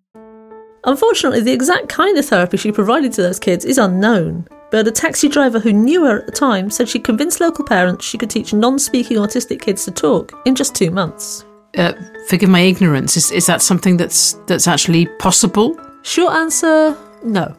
Unfortunately, 0.84 1.40
the 1.40 1.52
exact 1.52 1.88
kind 1.88 2.16
of 2.16 2.24
therapy 2.24 2.56
she 2.56 2.72
provided 2.72 3.12
to 3.12 3.22
those 3.22 3.40
kids 3.40 3.64
is 3.64 3.78
unknown. 3.78 4.46
But 4.70 4.86
a 4.86 4.90
taxi 4.90 5.28
driver 5.28 5.58
who 5.58 5.72
knew 5.72 6.04
her 6.04 6.18
at 6.18 6.26
the 6.26 6.32
time 6.32 6.70
said 6.70 6.88
she 6.88 6.98
convinced 6.98 7.40
local 7.40 7.64
parents 7.64 8.04
she 8.04 8.18
could 8.18 8.30
teach 8.30 8.52
non 8.52 8.78
speaking 8.78 9.16
autistic 9.16 9.60
kids 9.62 9.84
to 9.84 9.90
talk 9.90 10.32
in 10.44 10.54
just 10.54 10.74
two 10.74 10.90
months. 10.90 11.44
Uh, 11.76 11.92
forgive 12.28 12.50
my 12.50 12.60
ignorance. 12.60 13.16
Is, 13.16 13.30
is 13.30 13.46
that 13.46 13.62
something 13.62 13.96
that's 13.96 14.34
that's 14.46 14.68
actually 14.68 15.06
possible? 15.18 15.78
Short 16.02 16.34
answer 16.34 16.96
no. 17.22 17.54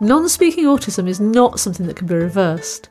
Non 0.00 0.28
speaking 0.28 0.66
autism 0.66 1.08
is 1.08 1.18
not 1.18 1.58
something 1.58 1.86
that 1.86 1.96
can 1.96 2.06
be 2.06 2.14
reversed. 2.14 2.88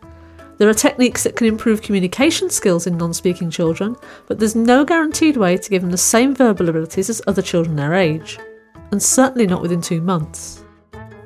There 0.57 0.67
are 0.67 0.73
techniques 0.73 1.23
that 1.23 1.35
can 1.35 1.47
improve 1.47 1.81
communication 1.81 2.49
skills 2.49 2.87
in 2.87 2.97
non 2.97 3.13
speaking 3.13 3.49
children, 3.49 3.95
but 4.27 4.39
there's 4.39 4.55
no 4.55 4.83
guaranteed 4.83 5.37
way 5.37 5.55
to 5.55 5.69
give 5.69 5.83
them 5.83 5.91
the 5.91 5.97
same 5.97 6.35
verbal 6.35 6.67
abilities 6.67 7.09
as 7.09 7.21
other 7.27 7.41
children 7.41 7.75
their 7.75 7.93
age, 7.93 8.39
and 8.91 9.01
certainly 9.01 9.47
not 9.47 9.61
within 9.61 9.81
two 9.81 10.01
months. 10.01 10.63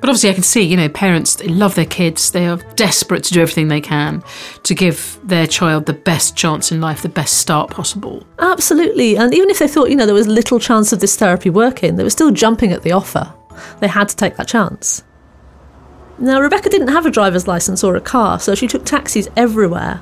But 0.02 0.08
obviously, 0.08 0.30
I 0.30 0.34
can 0.34 0.42
see, 0.42 0.62
you 0.62 0.76
know, 0.76 0.88
parents, 0.88 1.36
they 1.36 1.46
love 1.46 1.76
their 1.76 1.86
kids. 1.86 2.32
They 2.32 2.48
are 2.48 2.56
desperate 2.74 3.22
to 3.22 3.32
do 3.32 3.40
everything 3.40 3.68
they 3.68 3.80
can 3.80 4.24
to 4.64 4.74
give 4.74 5.16
their 5.22 5.46
child 5.46 5.86
the 5.86 5.92
best 5.92 6.36
chance 6.36 6.72
in 6.72 6.80
life, 6.80 7.02
the 7.02 7.08
best 7.08 7.38
start 7.38 7.70
possible. 7.70 8.26
Absolutely. 8.40 9.16
And 9.16 9.32
even 9.32 9.48
if 9.48 9.60
they 9.60 9.68
thought, 9.68 9.90
you 9.90 9.96
know, 9.96 10.04
there 10.04 10.14
was 10.14 10.26
little 10.26 10.58
chance 10.58 10.92
of 10.92 10.98
this 10.98 11.16
therapy 11.16 11.50
working, 11.50 11.94
they 11.94 12.02
were 12.02 12.10
still 12.10 12.32
jumping 12.32 12.72
at 12.72 12.82
the 12.82 12.90
offer. 12.90 13.32
They 13.78 13.86
had 13.86 14.08
to 14.08 14.16
take 14.16 14.36
that 14.38 14.48
chance. 14.48 15.04
Now, 16.18 16.40
Rebecca 16.40 16.68
didn't 16.68 16.88
have 16.88 17.06
a 17.06 17.10
driver's 17.10 17.46
license 17.46 17.84
or 17.84 17.94
a 17.94 18.00
car, 18.00 18.40
so 18.40 18.56
she 18.56 18.66
took 18.66 18.84
taxis 18.84 19.28
everywhere. 19.36 19.98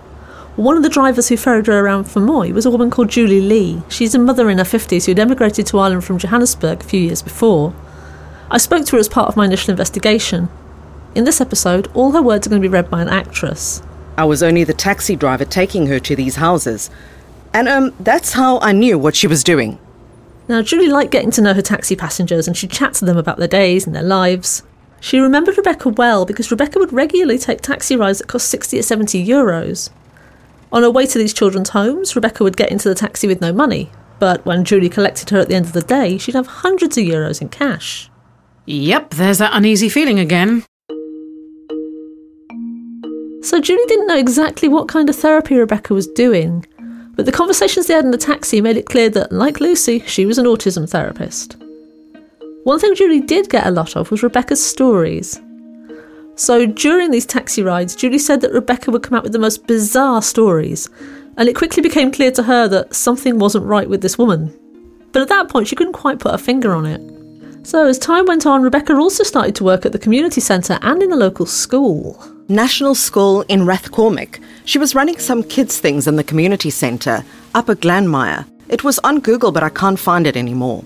One 0.57 0.79
of 0.79 0.83
the 0.83 0.89
drivers 0.89 1.29
who 1.29 1.37
ferried 1.37 1.67
her 1.67 1.79
around 1.79 2.05
Fermoy 2.05 2.53
was 2.53 2.65
a 2.65 2.71
woman 2.71 2.91
called 2.91 3.11
Julie 3.11 3.43
Lee. 3.43 3.83
She's 3.91 4.15
a 4.15 4.19
mother 4.19 4.49
in 4.49 4.57
her 4.57 4.65
50s 4.65 5.05
who'd 5.05 5.19
emigrated 5.19 5.67
to 5.67 5.79
Ireland 5.79 6.05
from 6.05 6.19
Johannesburg 6.19 6.81
a 6.81 6.85
few 6.85 7.01
years 7.01 7.21
before. 7.21 7.75
I 8.51 8.59
spoke 8.59 8.85
to 8.87 8.97
her 8.97 8.99
as 9.01 9.09
part 9.09 9.29
of 9.29 9.37
my 9.37 9.45
initial 9.45 9.71
investigation. 9.71 10.49
In 11.15 11.25
this 11.25 11.41
episode, 11.41 11.89
all 11.95 12.13
her 12.13 12.23
words 12.23 12.47
are 12.47 12.51
going 12.51 12.61
to 12.61 12.69
be 12.69 12.73
read 12.73 12.91
by 12.91 13.01
an 13.01 13.09
actress. 13.09 13.83
I 14.19 14.25
was 14.25 14.43
only 14.43 14.65
the 14.65 14.75
taxi 14.75 15.15
driver 15.15 15.45
taking 15.45 15.87
her 15.87 16.01
to 16.01 16.17
these 16.17 16.37
houses. 16.37 16.91
And 17.55 17.69
um, 17.69 17.95
that's 18.01 18.33
how 18.33 18.59
I 18.59 18.73
knew 18.73 18.99
what 18.99 19.15
she 19.15 19.27
was 19.27 19.45
doing. 19.45 19.79
Now, 20.49 20.63
Julie 20.63 20.89
liked 20.89 21.13
getting 21.13 21.31
to 21.33 21.43
know 21.43 21.55
her 21.55 21.63
taxi 21.63 21.95
passengers 21.95 22.49
and 22.49 22.57
she'd 22.57 22.73
chat 22.73 22.95
to 22.95 23.05
them 23.05 23.17
about 23.17 23.39
their 23.39 23.49
days 23.49 23.87
and 23.87 23.95
their 23.95 24.03
lives. 24.03 24.65
She 25.01 25.21
remembered 25.21 25.57
Rebecca 25.57 25.89
well 25.89 26.27
because 26.27 26.51
Rebecca 26.51 26.81
would 26.81 26.93
regularly 26.93 27.39
take 27.39 27.61
taxi 27.61 27.97
rides 27.97 28.19
that 28.19 28.27
cost 28.27 28.49
60 28.49 28.79
or 28.81 28.83
70 28.83 29.25
euros. 29.25 29.91
On 30.73 30.83
her 30.83 30.91
way 30.91 31.07
to 31.07 31.19
these 31.19 31.33
children's 31.33 31.71
homes, 31.71 32.17
Rebecca 32.17 32.43
would 32.43 32.57
get 32.57 32.71
into 32.71 32.89
the 32.89 32.95
taxi 32.97 33.29
with 33.29 33.41
no 33.41 33.53
money, 33.53 33.91
but 34.19 34.45
when 34.45 34.65
Julie 34.65 34.89
collected 34.89 35.31
her 35.31 35.39
at 35.39 35.49
the 35.49 35.55
end 35.55 35.67
of 35.67 35.73
the 35.73 35.83
day, 35.83 36.19
she'd 36.19 36.35
have 36.35 36.47
hundreds 36.47 36.99
of 36.99 37.05
euros 37.05 37.41
in 37.41 37.49
cash. 37.49 38.10
Yep, 38.71 39.15
there's 39.15 39.39
that 39.39 39.51
uneasy 39.53 39.89
feeling 39.89 40.21
again. 40.21 40.65
So 43.43 43.61
Julie 43.61 43.85
didn't 43.89 44.07
know 44.07 44.17
exactly 44.17 44.69
what 44.69 44.87
kind 44.87 45.11
of 45.11 45.17
therapy 45.17 45.57
Rebecca 45.57 45.93
was 45.93 46.07
doing, 46.07 46.65
but 47.17 47.27
the 47.27 47.33
conversations 47.33 47.89
they 47.89 47.95
had 47.95 48.05
in 48.05 48.13
the 48.13 48.17
taxi 48.17 48.61
made 48.61 48.77
it 48.77 48.87
clear 48.87 49.11
that, 49.11 49.33
like 49.33 49.59
Lucy, 49.59 49.99
she 50.07 50.25
was 50.25 50.39
an 50.39 50.47
autism 50.47 50.89
therapist. 50.89 51.57
One 52.63 52.79
thing 52.79 52.95
Julie 52.95 53.21
did 53.21 53.51
get 53.51 53.67
a 53.67 53.73
lot 53.73 53.97
of 53.97 54.13
was 54.13 54.23
Rebecca's 54.23 54.65
stories. 54.65 55.41
So 56.37 56.65
during 56.65 57.11
these 57.11 57.27
taxi 57.27 57.65
rides, 57.65 57.97
Julie 57.97 58.19
said 58.19 58.41
that 58.43 58.53
Rebecca 58.53 58.93
would 58.93 59.03
come 59.03 59.19
out 59.19 59.25
with 59.25 59.33
the 59.33 59.41
most 59.41 59.67
bizarre 59.67 60.23
stories, 60.23 60.89
and 61.37 61.49
it 61.49 61.57
quickly 61.57 61.83
became 61.83 62.13
clear 62.13 62.31
to 62.31 62.45
her 62.45 62.69
that 62.69 62.95
something 62.95 63.41
wasn't 63.41 63.67
right 63.67 63.89
with 63.91 64.01
this 64.01 64.17
woman. 64.17 64.57
But 65.11 65.23
at 65.23 65.29
that 65.29 65.49
point, 65.49 65.67
she 65.67 65.75
couldn't 65.75 65.95
quite 65.95 66.21
put 66.21 66.35
a 66.35 66.39
finger 66.39 66.73
on 66.73 66.87
it. 66.87 67.20
So, 67.63 67.87
as 67.87 67.99
time 67.99 68.25
went 68.25 68.47
on, 68.47 68.63
Rebecca 68.63 68.95
also 68.97 69.23
started 69.23 69.55
to 69.57 69.65
work 69.65 69.85
at 69.85 69.93
the 69.93 69.99
community 69.99 70.41
centre 70.41 70.79
and 70.83 71.03
in 71.03 71.11
the 71.11 71.17
local 71.17 71.47
school. 71.47 72.23
National 72.49 72.95
School 72.95 73.43
in 73.43 73.61
Rathcormac. 73.61 74.43
She 74.65 74.79
was 74.79 74.95
running 74.95 75.19
some 75.19 75.43
kids' 75.43 75.79
things 75.79 76.09
in 76.09 76.17
the 76.17 76.25
community 76.25 76.71
centre, 76.71 77.23
Upper 77.55 77.77
Glanmire. 77.77 78.47
It 78.69 78.83
was 78.83 78.99
on 79.01 79.21
Google, 79.21 79.53
but 79.53 79.63
I 79.63 79.69
can't 79.69 79.99
find 79.99 80.27
it 80.27 80.37
anymore. 80.37 80.83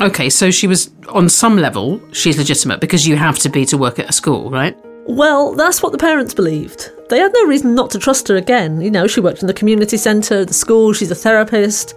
Okay, 0.00 0.30
so 0.30 0.50
she 0.50 0.66
was, 0.66 0.90
on 1.08 1.28
some 1.28 1.56
level, 1.56 2.00
she's 2.12 2.38
legitimate 2.38 2.80
because 2.80 3.06
you 3.06 3.16
have 3.16 3.38
to 3.40 3.48
be 3.48 3.66
to 3.66 3.76
work 3.76 3.98
at 3.98 4.08
a 4.08 4.12
school, 4.12 4.50
right? 4.50 4.76
Well, 5.06 5.54
that's 5.54 5.82
what 5.82 5.92
the 5.92 5.98
parents 5.98 6.34
believed. 6.34 6.90
They 7.10 7.18
had 7.18 7.32
no 7.34 7.46
reason 7.46 7.74
not 7.74 7.90
to 7.90 7.98
trust 7.98 8.28
her 8.28 8.36
again. 8.36 8.80
You 8.80 8.90
know, 8.90 9.06
she 9.06 9.20
worked 9.20 9.42
in 9.42 9.48
the 9.48 9.54
community 9.54 9.98
centre, 9.98 10.44
the 10.44 10.54
school, 10.54 10.92
she's 10.92 11.10
a 11.10 11.14
therapist 11.14 11.94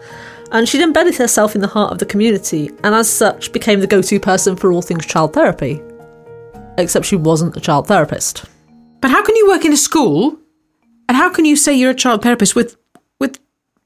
and 0.52 0.68
she'd 0.68 0.82
embedded 0.82 1.16
herself 1.16 1.56
in 1.56 1.62
the 1.62 1.68
heart 1.68 1.92
of 1.92 2.00
the 2.00 2.06
community, 2.06 2.70
and 2.84 2.96
as 2.96 3.10
such 3.10 3.52
became 3.52 3.80
the 3.80 3.88
go 3.88 4.02
to 4.02 4.20
person 4.20 4.56
for 4.56 4.72
all 4.72 4.82
things 4.82 5.06
child 5.06 5.34
therapy. 5.34 5.82
Except 6.78 7.06
she 7.06 7.16
wasn't 7.16 7.58
a 7.58 7.62
child 7.62 7.88
therapist. 7.88 8.46
But 9.02 9.12
how 9.12 9.24
can 9.24 9.36
you 9.36 9.48
work 9.48 9.66
in 9.66 9.74
a 9.74 9.78
school? 9.78 10.38
And 11.08 11.18
how 11.18 11.30
can 11.30 11.46
you 11.46 11.56
say 11.56 11.74
you're 11.74 11.92
a 11.92 11.96
child 11.96 12.22
therapist 12.22 12.56
with 12.56 12.78
with 13.20 13.40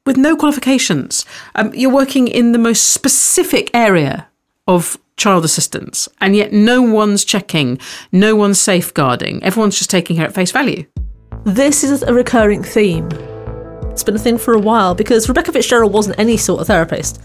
with 0.06 0.18
no 0.18 0.36
qualifications? 0.36 1.26
Um, 1.56 1.74
you're 1.74 1.94
working 1.94 2.28
in 2.28 2.52
the 2.52 2.58
most 2.58 2.90
specific 2.90 3.70
area 3.74 4.28
of 4.68 4.98
child 5.18 5.46
assistance, 5.46 6.10
and 6.20 6.36
yet 6.36 6.52
no 6.52 6.82
one's 6.82 7.24
checking, 7.24 7.78
no 8.12 8.36
one's 8.36 8.60
safeguarding. 8.60 9.44
Everyone's 9.44 9.78
just 9.78 9.90
taking 9.90 10.18
her 10.18 10.26
at 10.26 10.34
face 10.34 10.52
value. 10.52 10.86
This 11.44 11.84
is 11.84 12.04
a 12.04 12.14
recurring 12.14 12.64
theme 12.64 13.10
it's 14.02 14.06
been 14.08 14.16
a 14.16 14.20
thing 14.20 14.40
for 14.40 14.56
a 14.56 14.60
while 14.60 14.96
because 14.96 15.30
Rebecca 15.30 15.52
Fitzgerald 15.52 15.94
wasn't 15.94 16.18
any 16.18 16.36
sort 16.36 16.60
of 16.60 16.66
therapist. 16.66 17.22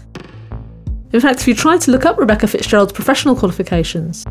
In 1.11 1.19
fact, 1.19 1.39
if 1.39 1.47
you 1.47 1.55
tried 1.55 1.81
to 1.81 1.91
look 1.91 2.05
up 2.05 2.19
Rebecca 2.19 2.45
Fitzgerald's 2.45 2.93
professional 2.93 3.35
qualifications, 3.35 4.23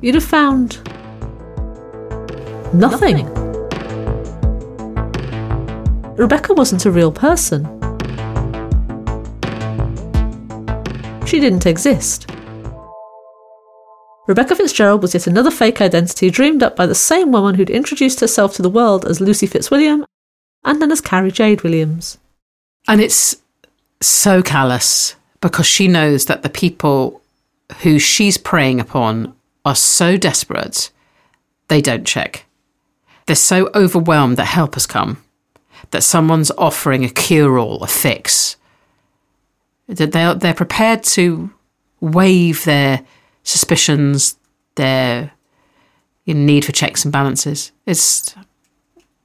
you'd 0.00 0.14
have 0.14 0.24
found 0.24 0.78
nothing. 2.72 3.26
nothing. 3.26 3.44
Rebecca 6.16 6.54
wasn't 6.54 6.86
a 6.86 6.90
real 6.90 7.12
person. 7.12 7.64
She 11.26 11.40
didn't 11.40 11.66
exist. 11.66 12.30
Rebecca 14.26 14.56
Fitzgerald 14.56 15.02
was 15.02 15.12
yet 15.12 15.26
another 15.26 15.50
fake 15.50 15.82
identity 15.82 16.30
dreamed 16.30 16.62
up 16.62 16.74
by 16.74 16.86
the 16.86 16.94
same 16.94 17.32
woman 17.32 17.54
who'd 17.54 17.68
introduced 17.68 18.20
herself 18.20 18.54
to 18.54 18.62
the 18.62 18.70
world 18.70 19.04
as 19.04 19.20
Lucy 19.20 19.46
Fitzwilliam 19.46 20.05
and 20.66 20.82
then 20.82 20.92
as 20.92 21.00
Carrie 21.00 21.30
Jade 21.30 21.62
Williams. 21.62 22.18
And 22.88 23.00
it's 23.00 23.36
so 24.02 24.42
callous 24.42 25.16
because 25.40 25.66
she 25.66 25.88
knows 25.88 26.26
that 26.26 26.42
the 26.42 26.50
people 26.50 27.22
who 27.82 27.98
she's 27.98 28.36
preying 28.36 28.80
upon 28.80 29.34
are 29.64 29.74
so 29.74 30.16
desperate, 30.16 30.90
they 31.68 31.80
don't 31.80 32.06
check. 32.06 32.44
They're 33.26 33.36
so 33.36 33.70
overwhelmed 33.74 34.36
that 34.36 34.44
help 34.44 34.74
has 34.74 34.86
come, 34.86 35.22
that 35.90 36.02
someone's 36.02 36.50
offering 36.52 37.04
a 37.04 37.08
cure 37.08 37.58
all, 37.58 37.82
a 37.82 37.88
fix, 37.88 38.56
that 39.88 40.12
they're, 40.12 40.34
they're 40.34 40.54
prepared 40.54 41.02
to 41.04 41.50
waive 42.00 42.64
their 42.64 43.04
suspicions, 43.42 44.36
their 44.74 45.32
need 46.26 46.64
for 46.64 46.72
checks 46.72 47.04
and 47.04 47.12
balances. 47.12 47.72
It's 47.86 48.34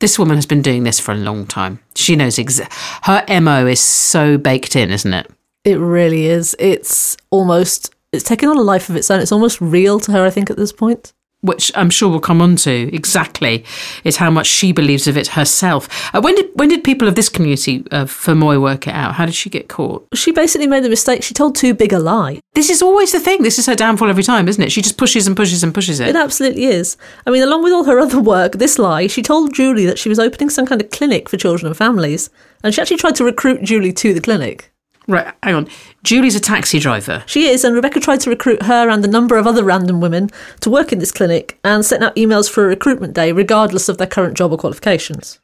this 0.01 0.19
woman 0.19 0.35
has 0.35 0.45
been 0.45 0.61
doing 0.61 0.83
this 0.83 0.99
for 0.99 1.13
a 1.13 1.15
long 1.15 1.47
time. 1.47 1.79
She 1.95 2.15
knows 2.15 2.35
exa- 2.35 2.71
her 3.03 3.23
MO 3.41 3.65
is 3.67 3.79
so 3.79 4.37
baked 4.37 4.75
in, 4.75 4.91
isn't 4.91 5.13
it? 5.13 5.31
It 5.63 5.79
really 5.79 6.25
is. 6.25 6.55
It's 6.59 7.15
almost 7.29 7.93
it's 8.11 8.23
taken 8.23 8.49
on 8.49 8.57
a 8.57 8.61
life 8.61 8.89
of 8.89 8.97
its 8.97 9.09
own. 9.09 9.21
It's 9.21 9.31
almost 9.31 9.61
real 9.61 9.99
to 10.01 10.11
her, 10.11 10.25
I 10.25 10.29
think, 10.29 10.49
at 10.49 10.57
this 10.57 10.73
point 10.73 11.13
which 11.41 11.71
I'm 11.75 11.89
sure 11.89 12.09
we'll 12.09 12.19
come 12.19 12.41
on 12.41 12.55
to 12.57 12.93
exactly, 12.93 13.65
is 14.03 14.17
how 14.17 14.29
much 14.29 14.47
she 14.47 14.71
believes 14.71 15.07
of 15.07 15.17
it 15.17 15.27
herself. 15.27 15.87
Uh, 16.13 16.21
when 16.21 16.35
did 16.35 16.49
when 16.55 16.69
did 16.69 16.83
people 16.83 17.07
of 17.07 17.15
this 17.15 17.29
community 17.29 17.83
Fermoy 17.83 18.61
work 18.61 18.87
it 18.87 18.93
out? 18.93 19.15
How 19.15 19.25
did 19.25 19.35
she 19.35 19.49
get 19.49 19.67
caught? 19.67 20.07
She 20.13 20.31
basically 20.31 20.67
made 20.67 20.83
the 20.83 20.89
mistake. 20.89 21.23
She 21.23 21.33
told 21.33 21.55
too 21.55 21.73
big 21.73 21.93
a 21.93 21.99
lie. 21.99 22.39
This 22.53 22.69
is 22.69 22.81
always 22.81 23.11
the 23.11 23.19
thing. 23.19 23.43
This 23.43 23.59
is 23.59 23.65
her 23.65 23.75
downfall 23.75 24.09
every 24.09 24.23
time, 24.23 24.47
isn't 24.47 24.61
it? 24.61 24.71
She 24.71 24.81
just 24.81 24.97
pushes 24.97 25.27
and 25.27 25.35
pushes 25.35 25.63
and 25.63 25.73
pushes 25.73 25.99
it. 25.99 26.09
It 26.09 26.15
absolutely 26.15 26.65
is. 26.65 26.97
I 27.25 27.31
mean, 27.31 27.43
along 27.43 27.63
with 27.63 27.73
all 27.73 27.85
her 27.85 27.99
other 28.05 28.19
work, 28.19 28.53
this 28.53 28.77
lie, 28.77 29.07
she 29.07 29.21
told 29.21 29.53
Julie 29.53 29.85
that 29.85 29.99
she 29.99 30.09
was 30.09 30.19
opening 30.19 30.49
some 30.49 30.65
kind 30.65 30.81
of 30.81 30.91
clinic 30.91 31.29
for 31.29 31.37
children 31.37 31.67
and 31.67 31.77
families, 31.77 32.29
and 32.63 32.73
she 32.73 32.81
actually 32.81 32.97
tried 32.97 33.15
to 33.15 33.23
recruit 33.23 33.63
Julie 33.63 33.93
to 33.93 34.13
the 34.13 34.21
clinic. 34.21 34.70
Right, 35.07 35.33
hang 35.41 35.55
on. 35.55 35.67
Julie's 36.03 36.35
a 36.35 36.39
taxi 36.39 36.79
driver. 36.79 37.23
She 37.25 37.47
is, 37.47 37.63
and 37.63 37.75
Rebecca 37.75 37.99
tried 37.99 38.21
to 38.21 38.29
recruit 38.29 38.63
her 38.63 38.89
and 38.89 39.03
a 39.03 39.07
number 39.07 39.35
of 39.35 39.47
other 39.47 39.63
random 39.63 39.99
women 39.99 40.29
to 40.61 40.69
work 40.69 40.93
in 40.93 40.99
this 40.99 41.11
clinic 41.11 41.59
and 41.63 41.83
sent 41.83 42.03
out 42.03 42.15
emails 42.15 42.49
for 42.49 42.63
a 42.63 42.67
recruitment 42.67 43.13
day, 43.13 43.31
regardless 43.31 43.89
of 43.89 43.97
their 43.97 44.07
current 44.07 44.37
job 44.37 44.51
or 44.51 44.57
qualifications. 44.57 45.39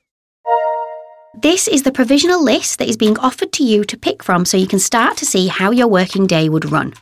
This 1.40 1.68
is 1.68 1.84
the 1.84 1.92
provisional 1.92 2.44
list 2.44 2.80
that 2.80 2.90
is 2.90 2.98
being 2.98 3.18
offered 3.20 3.52
to 3.54 3.64
you 3.64 3.84
to 3.86 3.98
pick 3.98 4.24
from 4.24 4.46
so 4.46 4.58
you 4.58 4.68
can 4.68 4.80
start 4.80 5.18
to 5.18 5.26
see 5.26 5.48
how 5.48 5.72
your 5.72 5.88
working 5.88 6.28
day 6.28 6.50
would 6.50 6.72
run. 6.72 6.94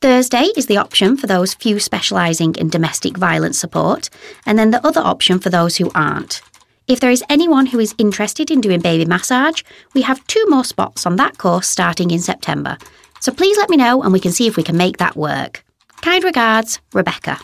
Thursday 0.00 0.48
is 0.56 0.66
the 0.66 0.76
option 0.76 1.16
for 1.16 1.26
those 1.26 1.54
few 1.54 1.78
specialising 1.78 2.54
in 2.56 2.68
domestic 2.68 3.16
violence 3.16 3.58
support, 3.58 4.10
and 4.44 4.58
then 4.58 4.70
the 4.70 4.84
other 4.86 5.00
option 5.00 5.38
for 5.38 5.50
those 5.50 5.76
who 5.76 5.90
aren't. 5.94 6.42
If 6.88 7.00
there 7.00 7.10
is 7.10 7.24
anyone 7.28 7.66
who 7.66 7.78
is 7.78 7.94
interested 7.98 8.50
in 8.50 8.60
doing 8.60 8.80
baby 8.80 9.04
massage, 9.04 9.62
we 9.94 10.02
have 10.02 10.26
two 10.26 10.44
more 10.48 10.64
spots 10.64 11.06
on 11.06 11.16
that 11.16 11.38
course 11.38 11.68
starting 11.68 12.10
in 12.10 12.18
September. 12.18 12.76
So 13.20 13.32
please 13.32 13.56
let 13.56 13.70
me 13.70 13.76
know 13.76 14.02
and 14.02 14.12
we 14.12 14.20
can 14.20 14.32
see 14.32 14.46
if 14.46 14.56
we 14.56 14.62
can 14.62 14.76
make 14.76 14.98
that 14.98 15.16
work. 15.16 15.64
Kind 16.00 16.24
regards, 16.24 16.80
Rebecca. 16.92 17.38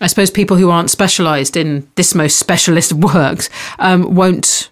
I 0.00 0.06
suppose 0.06 0.30
people 0.30 0.56
who 0.56 0.70
aren't 0.70 0.90
specialised 0.90 1.56
in 1.56 1.88
this 1.96 2.14
most 2.14 2.38
specialist 2.38 2.92
of 2.92 3.02
works 3.14 3.50
um, 3.78 4.14
won't 4.14 4.70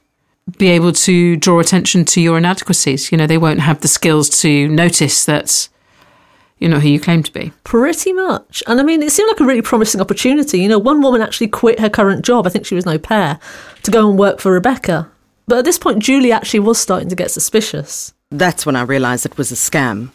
be 0.59 0.69
able 0.69 0.93
to 0.93 1.37
draw 1.37 1.61
attention 1.61 2.05
to 2.05 2.21
your 2.21 2.39
inadequacies. 2.39 3.13
You 3.13 3.19
know, 3.19 3.27
they 3.27 3.39
won't 3.39 3.61
have 3.61 3.81
the 3.81 3.89
skills 3.89 4.29
to 4.41 4.69
notice 4.69 5.25
that 5.25 5.69
you're 6.61 6.71
not 6.71 6.83
who 6.83 6.89
you 6.89 7.01
claim 7.01 7.23
to 7.25 7.33
be. 7.33 7.53
Pretty 7.65 8.13
much. 8.13 8.63
And 8.67 8.79
I 8.79 8.83
mean, 8.85 9.03
it 9.03 9.11
seemed 9.11 9.29
like 9.29 9.41
a 9.41 9.45
really 9.45 9.63
promising 9.63 10.01
opportunity. 10.01 10.61
You 10.61 10.69
know, 10.69 10.79
one 10.79 11.01
woman 11.03 11.21
actually 11.23 11.49
quit 11.49 11.81
her 11.81 11.89
current 11.91 12.25
job, 12.25 12.47
I 12.47 12.51
think 12.51 12.67
she 12.67 12.75
was 12.75 12.87
no 12.87 12.99
pair, 12.99 13.39
to 13.83 13.91
go 13.91 14.09
and 14.09 14.19
work 14.19 14.41
for 14.41 14.53
Rebecca. 14.53 15.11
But 15.49 15.59
at 15.59 15.65
this 15.65 15.79
point, 15.79 15.99
Julie 15.99 16.31
actually 16.33 16.61
was 16.61 16.79
starting 16.79 17.09
to 17.09 17.17
get 17.17 17.31
suspicious. 17.33 18.13
That's 18.31 18.65
when 18.65 18.77
I 18.77 18.83
realised 18.83 19.27
it 19.27 19.37
was 19.37 19.51
a 19.51 19.57
scam. 19.57 20.11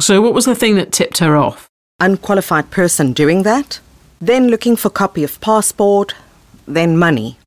So, 0.00 0.22
what 0.22 0.34
was 0.34 0.44
the 0.44 0.54
thing 0.54 0.76
that 0.76 0.92
tipped 0.92 1.18
her 1.18 1.36
off? 1.36 1.68
Unqualified 2.00 2.70
person 2.70 3.12
doing 3.12 3.42
that, 3.42 3.80
then 4.20 4.48
looking 4.48 4.76
for 4.76 4.90
copy 4.90 5.24
of 5.24 5.40
passport, 5.40 6.14
then 6.66 6.96
money. 6.96 7.38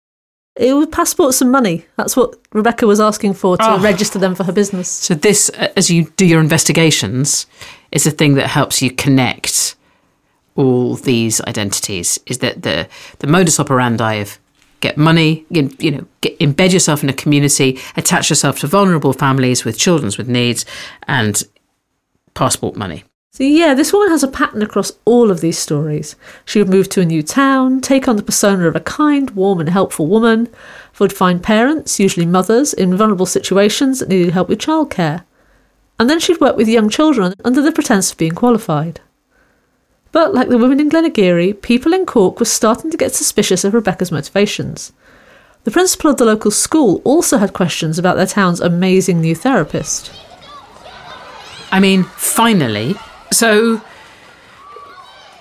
It 0.57 0.73
was 0.73 0.88
passports 0.88 1.41
and 1.41 1.51
money. 1.51 1.85
That's 1.97 2.15
what 2.15 2.35
Rebecca 2.53 2.88
was 2.88 2.99
asking 3.01 3.33
for 3.33 3.57
to 3.57 3.63
Oh. 3.75 3.79
register 3.79 4.19
them 4.19 4.35
for 4.35 4.43
her 4.43 4.53
business. 4.53 4.88
So, 4.89 5.13
this, 5.13 5.49
uh, 5.57 5.69
as 5.75 5.89
you 5.89 6.05
do 6.17 6.25
your 6.25 6.39
investigations, 6.39 7.45
is 7.95 8.05
a 8.05 8.12
thing 8.12 8.36
that 8.36 8.47
helps 8.47 8.81
you 8.81 8.91
connect 8.91 9.75
all 10.55 10.95
these 10.95 11.41
identities. 11.41 12.19
Is 12.27 12.38
that 12.39 12.62
the 12.62 12.88
the 13.19 13.27
modus 13.27 13.60
operandi 13.60 14.15
of 14.15 14.38
get 14.81 14.97
money, 14.97 15.45
you 15.49 15.91
know, 15.91 16.05
get, 16.21 16.38
embed 16.39 16.71
yourself 16.71 17.01
in 17.01 17.10
a 17.10 17.13
community, 17.13 17.79
attach 17.95 18.29
yourself 18.29 18.60
to 18.60 18.67
vulnerable 18.67 19.13
families 19.13 19.65
with 19.65 19.79
children 19.79 20.12
with 20.17 20.27
needs, 20.27 20.63
and 21.08 21.43
passport 22.36 22.75
money. 22.75 23.03
So, 23.31 23.43
yeah, 23.43 23.73
this 23.73 23.91
woman 23.91 24.10
has 24.10 24.23
a 24.23 24.29
pattern 24.29 24.62
across 24.62 24.93
all 25.03 25.29
of 25.29 25.41
these 25.41 25.58
stories. 25.58 26.15
She 26.45 26.60
would 26.60 26.69
move 26.69 26.88
to 26.89 27.01
a 27.01 27.05
new 27.05 27.21
town, 27.21 27.81
take 27.81 28.08
on 28.08 28.15
the 28.15 28.23
persona 28.23 28.67
of 28.67 28.75
a 28.77 28.79
kind, 28.79 29.31
warm, 29.31 29.60
and 29.60 29.69
helpful 29.69 30.08
woman, 30.08 30.47
would 30.99 31.12
find 31.12 31.43
parents, 31.43 31.99
usually 31.99 32.25
mothers, 32.25 32.73
in 32.73 32.95
vulnerable 32.95 33.25
situations 33.25 33.99
that 33.99 34.08
needed 34.08 34.34
help 34.34 34.47
with 34.47 34.60
childcare. 34.60 35.23
And 35.99 36.10
then 36.10 36.19
she'd 36.19 36.41
work 36.41 36.58
with 36.58 36.67
young 36.67 36.89
children 36.89 37.34
under 37.43 37.62
the 37.62 37.71
pretense 37.71 38.12
of 38.12 38.17
being 38.17 38.36
qualified. 38.36 38.99
But 40.12 40.34
like 40.34 40.49
the 40.49 40.58
women 40.58 40.79
in 40.79 40.89
Glenageary, 40.89 41.62
people 41.62 41.93
in 41.93 42.05
Cork 42.05 42.39
were 42.39 42.45
starting 42.45 42.91
to 42.91 42.97
get 42.97 43.13
suspicious 43.13 43.63
of 43.63 43.73
Rebecca's 43.73 44.12
motivations. 44.12 44.93
The 45.65 45.71
principal 45.71 46.12
of 46.12 46.17
the 46.17 46.25
local 46.25 46.51
school 46.51 47.01
also 47.03 47.38
had 47.38 47.53
questions 47.53 47.97
about 47.97 48.17
their 48.17 48.27
town's 48.27 48.62
amazing 48.62 49.19
new 49.19 49.36
therapist. 49.36 50.12
I 51.71 51.79
mean, 51.79 52.03
finally. 52.03 52.95
So, 53.31 53.81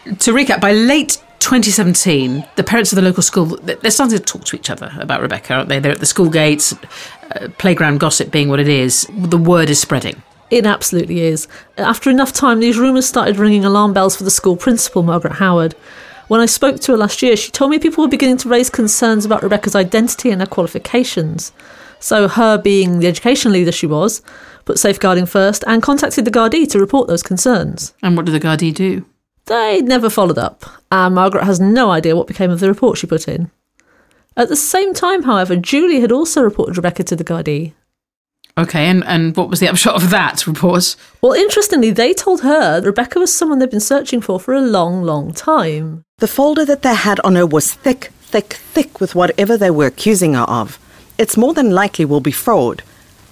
to 0.06 0.32
recap, 0.32 0.60
by 0.60 0.72
late 0.72 1.22
2017, 1.40 2.44
the 2.56 2.64
parents 2.64 2.90
of 2.90 2.96
the 2.96 3.02
local 3.02 3.22
school 3.22 3.44
they're 3.62 3.90
starting 3.90 4.18
to 4.18 4.24
talk 4.24 4.44
to 4.46 4.56
each 4.56 4.70
other 4.70 4.90
about 4.98 5.20
Rebecca, 5.20 5.54
aren't 5.54 5.68
they? 5.68 5.78
They're 5.78 5.92
at 5.92 6.00
the 6.00 6.06
school 6.06 6.30
gates, 6.30 6.72
uh, 6.72 7.48
playground 7.58 8.00
gossip 8.00 8.30
being 8.30 8.48
what 8.48 8.60
it 8.60 8.68
is. 8.68 9.06
The 9.12 9.38
word 9.38 9.68
is 9.68 9.80
spreading. 9.80 10.22
It 10.54 10.66
absolutely 10.66 11.18
is. 11.18 11.48
After 11.78 12.10
enough 12.10 12.32
time, 12.32 12.60
these 12.60 12.78
rumours 12.78 13.06
started 13.06 13.38
ringing 13.38 13.64
alarm 13.64 13.92
bells 13.92 14.14
for 14.14 14.22
the 14.22 14.30
school 14.30 14.56
principal, 14.56 15.02
Margaret 15.02 15.32
Howard. 15.32 15.74
When 16.28 16.40
I 16.40 16.46
spoke 16.46 16.78
to 16.78 16.92
her 16.92 16.96
last 16.96 17.22
year, 17.22 17.34
she 17.34 17.50
told 17.50 17.72
me 17.72 17.80
people 17.80 18.04
were 18.04 18.08
beginning 18.08 18.36
to 18.36 18.48
raise 18.48 18.70
concerns 18.70 19.24
about 19.24 19.42
Rebecca's 19.42 19.74
identity 19.74 20.30
and 20.30 20.40
her 20.40 20.46
qualifications. 20.46 21.50
So, 21.98 22.28
her 22.28 22.56
being 22.56 23.00
the 23.00 23.08
education 23.08 23.50
leader 23.50 23.72
she 23.72 23.88
was, 23.88 24.22
put 24.64 24.78
safeguarding 24.78 25.26
first 25.26 25.64
and 25.66 25.82
contacted 25.82 26.24
the 26.24 26.30
Gardaí 26.30 26.70
to 26.70 26.78
report 26.78 27.08
those 27.08 27.24
concerns. 27.24 27.92
And 28.00 28.16
what 28.16 28.24
did 28.24 28.32
the 28.40 28.46
Gardaí 28.46 28.72
do? 28.72 29.04
They 29.46 29.82
never 29.82 30.08
followed 30.08 30.38
up, 30.38 30.64
and 30.92 31.16
Margaret 31.16 31.46
has 31.46 31.58
no 31.58 31.90
idea 31.90 32.14
what 32.14 32.28
became 32.28 32.52
of 32.52 32.60
the 32.60 32.68
report 32.68 32.96
she 32.96 33.08
put 33.08 33.26
in. 33.26 33.50
At 34.36 34.48
the 34.48 34.54
same 34.54 34.94
time, 34.94 35.24
however, 35.24 35.56
Julie 35.56 36.00
had 36.00 36.12
also 36.12 36.42
reported 36.42 36.76
Rebecca 36.76 37.02
to 37.02 37.16
the 37.16 37.24
Gardaí. 37.24 37.72
Okay, 38.56 38.86
and, 38.86 39.04
and 39.04 39.36
what 39.36 39.50
was 39.50 39.58
the 39.58 39.68
upshot 39.68 39.96
of 39.96 40.10
that 40.10 40.46
report? 40.46 40.94
Well, 41.20 41.32
interestingly, 41.32 41.90
they 41.90 42.14
told 42.14 42.42
her 42.42 42.80
Rebecca 42.80 43.18
was 43.18 43.34
someone 43.34 43.58
they'd 43.58 43.70
been 43.70 43.80
searching 43.80 44.20
for 44.20 44.38
for 44.38 44.54
a 44.54 44.60
long, 44.60 45.02
long 45.02 45.32
time. 45.32 46.04
The 46.18 46.28
folder 46.28 46.64
that 46.64 46.82
they 46.82 46.94
had 46.94 47.18
on 47.20 47.34
her 47.34 47.46
was 47.46 47.74
thick, 47.74 48.12
thick, 48.20 48.52
thick 48.52 49.00
with 49.00 49.16
whatever 49.16 49.56
they 49.56 49.70
were 49.70 49.86
accusing 49.86 50.34
her 50.34 50.42
of. 50.42 50.78
It's 51.18 51.36
more 51.36 51.52
than 51.52 51.70
likely 51.70 52.04
will 52.04 52.20
be 52.20 52.30
fraud. 52.30 52.82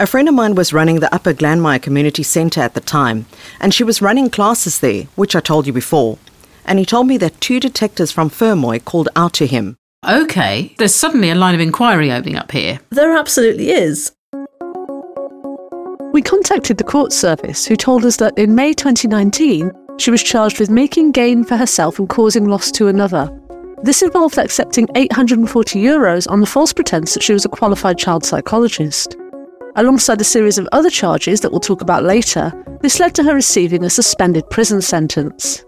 A 0.00 0.06
friend 0.06 0.28
of 0.28 0.34
mine 0.34 0.56
was 0.56 0.72
running 0.72 0.98
the 0.98 1.14
Upper 1.14 1.32
Glanmire 1.32 1.80
Community 1.80 2.24
Centre 2.24 2.60
at 2.60 2.74
the 2.74 2.80
time, 2.80 3.26
and 3.60 3.72
she 3.72 3.84
was 3.84 4.02
running 4.02 4.28
classes 4.28 4.80
there, 4.80 5.04
which 5.14 5.36
I 5.36 5.40
told 5.40 5.68
you 5.68 5.72
before. 5.72 6.18
And 6.64 6.80
he 6.80 6.84
told 6.84 7.06
me 7.06 7.16
that 7.18 7.40
two 7.40 7.60
detectives 7.60 8.10
from 8.10 8.28
Fermoy 8.28 8.84
called 8.84 9.08
out 9.14 9.34
to 9.34 9.46
him. 9.46 9.76
Okay, 10.08 10.74
there's 10.78 10.96
suddenly 10.96 11.30
a 11.30 11.36
line 11.36 11.54
of 11.54 11.60
inquiry 11.60 12.10
opening 12.10 12.34
up 12.34 12.50
here. 12.50 12.80
There 12.90 13.16
absolutely 13.16 13.70
is. 13.70 14.10
We 16.12 16.20
contacted 16.20 16.76
the 16.76 16.84
court 16.84 17.10
service, 17.10 17.64
who 17.64 17.74
told 17.74 18.04
us 18.04 18.18
that 18.18 18.36
in 18.36 18.54
May 18.54 18.74
2019, 18.74 19.72
she 19.98 20.10
was 20.10 20.22
charged 20.22 20.60
with 20.60 20.68
making 20.68 21.12
gain 21.12 21.42
for 21.42 21.56
herself 21.56 21.98
and 21.98 22.06
causing 22.06 22.44
loss 22.44 22.70
to 22.72 22.88
another. 22.88 23.30
This 23.82 24.02
involved 24.02 24.36
accepting 24.36 24.88
840 24.94 25.82
euros 25.82 26.30
on 26.30 26.40
the 26.40 26.46
false 26.46 26.74
pretense 26.74 27.14
that 27.14 27.22
she 27.22 27.32
was 27.32 27.46
a 27.46 27.48
qualified 27.48 27.96
child 27.96 28.26
psychologist. 28.26 29.16
Alongside 29.76 30.20
a 30.20 30.24
series 30.24 30.58
of 30.58 30.68
other 30.72 30.90
charges 30.90 31.40
that 31.40 31.50
we'll 31.50 31.60
talk 31.60 31.80
about 31.80 32.04
later, 32.04 32.52
this 32.82 33.00
led 33.00 33.14
to 33.14 33.22
her 33.22 33.34
receiving 33.34 33.82
a 33.82 33.88
suspended 33.88 34.48
prison 34.50 34.82
sentence. 34.82 35.64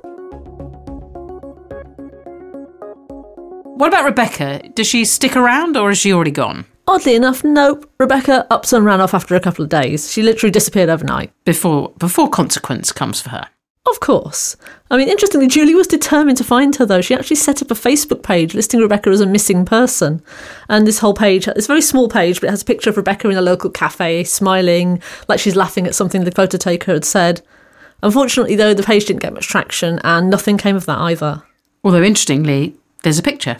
What 3.76 3.88
about 3.88 4.04
Rebecca? 4.04 4.61
Does 4.74 4.87
she 4.87 5.07
stick 5.07 5.37
around 5.37 5.78
or 5.78 5.90
is 5.90 5.98
she 5.98 6.12
already 6.12 6.30
gone? 6.30 6.66
Oddly 6.86 7.14
enough, 7.14 7.42
nope. 7.42 7.90
Rebecca 7.98 8.46
ups 8.50 8.72
and 8.72 8.84
ran 8.84 9.00
off 9.00 9.14
after 9.14 9.34
a 9.34 9.40
couple 9.40 9.62
of 9.62 9.70
days. 9.70 10.12
She 10.12 10.22
literally 10.22 10.50
disappeared 10.50 10.90
overnight. 10.90 11.32
Before 11.44 11.92
before 11.98 12.28
consequence 12.28 12.92
comes 12.92 13.20
for 13.20 13.30
her. 13.30 13.48
Of 13.86 14.00
course. 14.00 14.56
I 14.90 14.96
mean, 14.96 15.08
interestingly, 15.10 15.46
Julie 15.46 15.74
was 15.74 15.86
determined 15.86 16.38
to 16.38 16.44
find 16.44 16.74
her, 16.76 16.86
though. 16.86 17.02
She 17.02 17.14
actually 17.14 17.36
set 17.36 17.60
up 17.60 17.70
a 17.70 17.74
Facebook 17.74 18.22
page 18.22 18.54
listing 18.54 18.80
Rebecca 18.80 19.10
as 19.10 19.20
a 19.20 19.26
missing 19.26 19.66
person. 19.66 20.22
And 20.70 20.86
this 20.86 21.00
whole 21.00 21.12
page, 21.12 21.46
it's 21.48 21.66
a 21.66 21.68
very 21.68 21.82
small 21.82 22.08
page, 22.08 22.40
but 22.40 22.46
it 22.46 22.50
has 22.50 22.62
a 22.62 22.66
picture 22.66 22.88
of 22.88 22.96
Rebecca 22.96 23.28
in 23.28 23.36
a 23.36 23.42
local 23.42 23.68
cafe, 23.68 24.24
smiling, 24.24 25.02
like 25.28 25.38
she's 25.38 25.56
laughing 25.56 25.86
at 25.86 25.94
something 25.94 26.24
the 26.24 26.30
photo 26.30 26.56
taker 26.56 26.94
had 26.94 27.04
said. 27.04 27.42
Unfortunately, 28.02 28.56
though, 28.56 28.72
the 28.72 28.82
page 28.82 29.04
didn't 29.04 29.22
get 29.22 29.34
much 29.34 29.48
traction, 29.48 30.00
and 30.02 30.30
nothing 30.30 30.56
came 30.56 30.76
of 30.76 30.86
that 30.86 30.98
either. 30.98 31.42
Although, 31.82 32.02
interestingly, 32.02 32.74
there's 33.02 33.18
a 33.18 33.22
picture, 33.22 33.58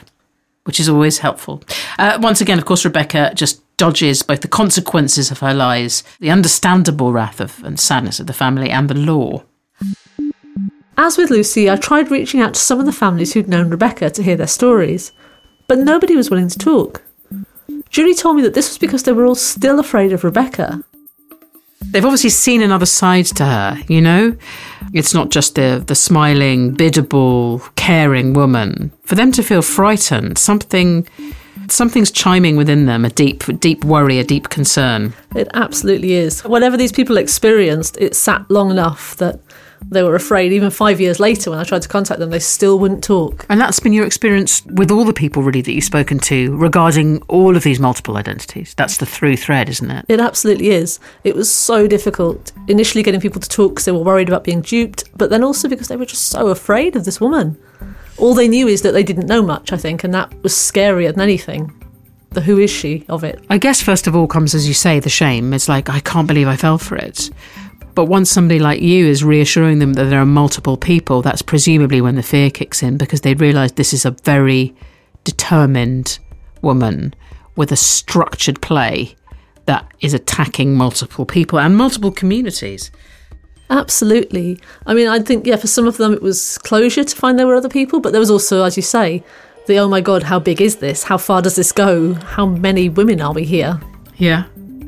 which 0.65 0.81
is 0.81 0.89
always 0.89 1.19
helpful. 1.19 1.63
Uh, 1.99 2.19
once 2.21 2.41
again, 2.41 2.59
of 2.59 2.65
course, 2.65 2.85
Rebecca 2.85 3.33
just 3.35 3.63
dodges 3.77 4.23
both 4.23 4.41
the 4.41 4.49
consequences 4.49 5.31
of 5.31 5.41
her 5.41 5.55
lies, 5.55 6.03
the 6.21 6.31
understandable 6.31 7.13
wrath 7.13 7.41
of, 7.41 7.63
and 7.65 7.79
sadness 7.79 8.21
of 8.21 8.27
the 8.27 8.33
family, 8.33 8.71
and 8.71 8.89
the 8.89 8.95
law. 8.95 9.43
As 10.97 11.17
with 11.19 11.31
Lucy, 11.31 11.69
I 11.69 11.77
tried 11.77 12.11
reaching 12.11 12.41
out 12.41 12.55
to 12.55 12.61
some 12.61 12.79
of 12.79 12.87
the 12.87 12.93
families 12.93 13.33
who'd 13.33 13.49
known 13.49 13.71
Rebecca 13.71 14.11
to 14.11 14.23
hear 14.23 14.37
their 14.37 14.47
stories, 14.47 15.13
but 15.67 15.79
nobody 15.79 16.15
was 16.15 16.31
willing 16.31 16.49
to 16.49 16.59
talk. 16.59 17.03
Julie 17.91 18.15
told 18.15 18.37
me 18.37 18.43
that 18.43 18.55
this 18.55 18.69
was 18.69 18.79
because 18.79 19.03
they 19.03 19.13
were 19.13 19.27
all 19.27 19.35
still 19.35 19.79
afraid 19.79 20.13
of 20.13 20.25
Rebecca. 20.25 20.83
They've 21.91 22.05
obviously 22.05 22.31
seen 22.31 22.63
another 22.63 22.87
side 22.87 23.27
to 23.27 23.45
her, 23.45 23.79
you 23.89 24.01
know? 24.01 24.37
It's 24.93 25.15
not 25.15 25.31
just 25.31 25.55
the, 25.55 25.83
the 25.85 25.95
smiling, 25.95 26.75
biddable, 26.75 27.61
caring 27.77 28.33
woman. 28.33 28.91
For 29.05 29.15
them 29.15 29.33
to 29.33 29.43
feel 29.43 29.63
frightened, 29.63 30.39
something 30.39 31.07
something's 31.69 32.11
chiming 32.11 32.57
within 32.57 32.87
them, 32.87 33.05
a 33.05 33.11
deep 33.11 33.45
deep 33.61 33.85
worry, 33.85 34.19
a 34.19 34.25
deep 34.25 34.49
concern. 34.49 35.15
It 35.35 35.49
absolutely 35.55 36.13
is. 36.13 36.43
Whatever 36.45 36.77
these 36.77 36.93
people 36.93 37.17
experienced, 37.17 37.97
it 38.01 38.15
sat 38.15 38.51
long 38.51 38.71
enough 38.71 39.17
that 39.17 39.41
They 39.91 40.03
were 40.03 40.15
afraid. 40.15 40.53
Even 40.53 40.71
five 40.71 41.01
years 41.01 41.21
later, 41.21 41.51
when 41.51 41.59
I 41.59 41.65
tried 41.65 41.83
to 41.83 41.89
contact 41.89 42.21
them, 42.21 42.31
they 42.31 42.39
still 42.39 42.79
wouldn't 42.79 43.05
talk. 43.05 43.45
And 43.49 43.61
that's 43.61 43.81
been 43.81 43.93
your 43.93 44.07
experience 44.07 44.65
with 44.67 44.91
all 44.91 45.05
the 45.05 45.13
people, 45.13 45.43
really, 45.43 45.61
that 45.61 45.73
you've 45.73 45.85
spoken 45.85 46.19
to 46.21 46.57
regarding 46.57 47.21
all 47.23 47.57
of 47.57 47.63
these 47.63 47.81
multiple 47.81 48.17
identities. 48.17 48.75
That's 48.75 48.97
the 48.97 49.07
through 49.07 49.37
thread, 49.37 49.69
isn't 49.69 49.91
it? 49.91 50.07
It 50.09 50.21
absolutely 50.21 50.71
is. 50.71 51.01
It 51.23 51.35
was 51.35 51.53
so 51.53 51.87
difficult 51.87 52.53
initially 52.69 53.03
getting 53.03 53.21
people 53.21 53.41
to 53.41 53.49
talk 53.49 53.73
because 53.73 53.85
they 53.85 53.93
were 53.93 54.03
worried 54.03 54.29
about 54.29 54.45
being 54.45 54.63
duped, 54.63 55.05
but 55.17 55.31
then 55.31 55.45
also 55.45 55.69
because 55.69 55.89
they 55.89 55.97
were 55.97 56.07
just 56.07 56.27
so 56.29 56.49
afraid 56.49 56.97
of 56.97 57.05
this 57.05 57.21
woman. 57.21 57.57
All 58.19 58.35
they 58.35 58.49
knew 58.49 58.69
is 58.69 58.83
that 58.83 58.93
they 58.93 59.03
didn't 59.03 59.27
know 59.27 59.43
much, 59.43 59.73
I 59.73 59.77
think, 59.77 60.05
and 60.05 60.15
that 60.15 60.33
was 60.43 60.53
scarier 60.53 61.13
than 61.13 61.21
anything. 61.21 61.73
The 62.31 62.41
who 62.41 62.59
is 62.59 62.71
she 62.71 63.05
of 63.09 63.23
it. 63.23 63.45
I 63.49 63.59
guess, 63.59 63.81
first 63.81 64.07
of 64.07 64.17
all, 64.17 64.27
comes, 64.27 64.55
as 64.55 64.67
you 64.67 64.75
say, 64.75 65.01
the 65.01 65.09
shame. 65.09 65.53
It's 65.53 65.69
like, 65.69 65.89
I 65.89 66.01
can't 66.01 66.27
believe 66.27 66.49
I 66.49 66.57
fell 66.57 66.79
for 66.79 66.97
it. 66.97 67.31
But 67.95 68.07
once 68.07 68.31
somebody 68.31 68.59
like 68.59 68.81
you 68.81 69.07
is 69.07 69.23
reassuring 69.23 69.79
them 69.79 69.93
that 69.95 70.05
there 70.05 70.21
are 70.21 70.27
multiple 70.27 70.77
people, 70.77 71.23
that's 71.23 71.43
presumably 71.43 72.01
when 72.01 72.17
the 72.17 72.23
fear 72.23 72.51
kicks 72.51 72.83
in 72.83 72.99
because 72.99 73.21
they 73.21 73.35
realise 73.35 73.73
this 73.73 73.93
is 73.93 74.05
a 74.05 74.11
very 74.25 74.75
determined 75.23 76.19
woman 76.61 77.15
with 77.57 77.71
a 77.71 77.77
structured 77.77 78.61
play 78.61 79.15
that 79.67 79.87
is 80.01 80.13
attacking 80.13 80.75
multiple 80.75 81.25
people 81.25 81.59
and 81.59 81.77
multiple 81.77 82.11
communities. 82.11 82.91
Absolutely. 83.71 84.59
I 84.87 84.95
mean, 84.95 85.09
I 85.09 85.21
think, 85.21 85.47
yeah, 85.47 85.57
for 85.57 85.67
some 85.67 85.87
of 85.87 85.97
them 85.97 86.13
it 86.13 86.23
was 86.23 86.59
closure 86.59 87.05
to 87.05 87.17
find 87.17 87.39
there 87.39 87.47
were 87.47 87.55
other 87.55 87.69
people, 87.69 88.01
but 88.01 88.13
there 88.13 88.21
was 88.21 88.31
also, 88.31 88.63
as 88.63 88.77
you 88.77 88.83
say, 88.83 89.23
the 89.67 89.79
oh 89.79 89.89
my 89.89 90.01
god, 90.01 90.25
how 90.25 90.39
big 90.39 90.61
is 90.61 90.77
this? 90.77 91.05
How 91.05 91.17
far 91.17 91.41
does 91.41 91.57
this 91.57 91.73
go? 91.73 92.15
How 92.15 92.47
many 92.47 92.89
women 92.89 93.21
are 93.21 93.33
we 93.33 93.45
here? 93.45 93.81
Yeah. 94.17 94.45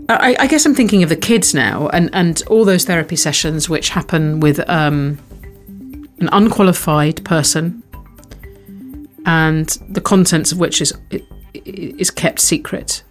I, 0.08 0.36
I 0.38 0.46
guess 0.46 0.64
I'm 0.66 0.74
thinking 0.74 1.02
of 1.02 1.08
the 1.08 1.16
kids 1.16 1.52
now 1.54 1.88
and, 1.88 2.10
and 2.12 2.42
all 2.48 2.64
those 2.64 2.84
therapy 2.84 3.16
sessions 3.16 3.68
which 3.68 3.88
happen 3.88 4.38
with 4.38 4.60
um, 4.68 5.18
an 6.20 6.28
unqualified 6.30 7.24
person 7.24 7.82
and 9.24 9.68
the 9.88 10.00
contents 10.00 10.52
of 10.52 10.60
which 10.60 10.80
is 10.80 10.92
is 11.64 12.10
kept 12.10 12.38
secret. 12.38 13.02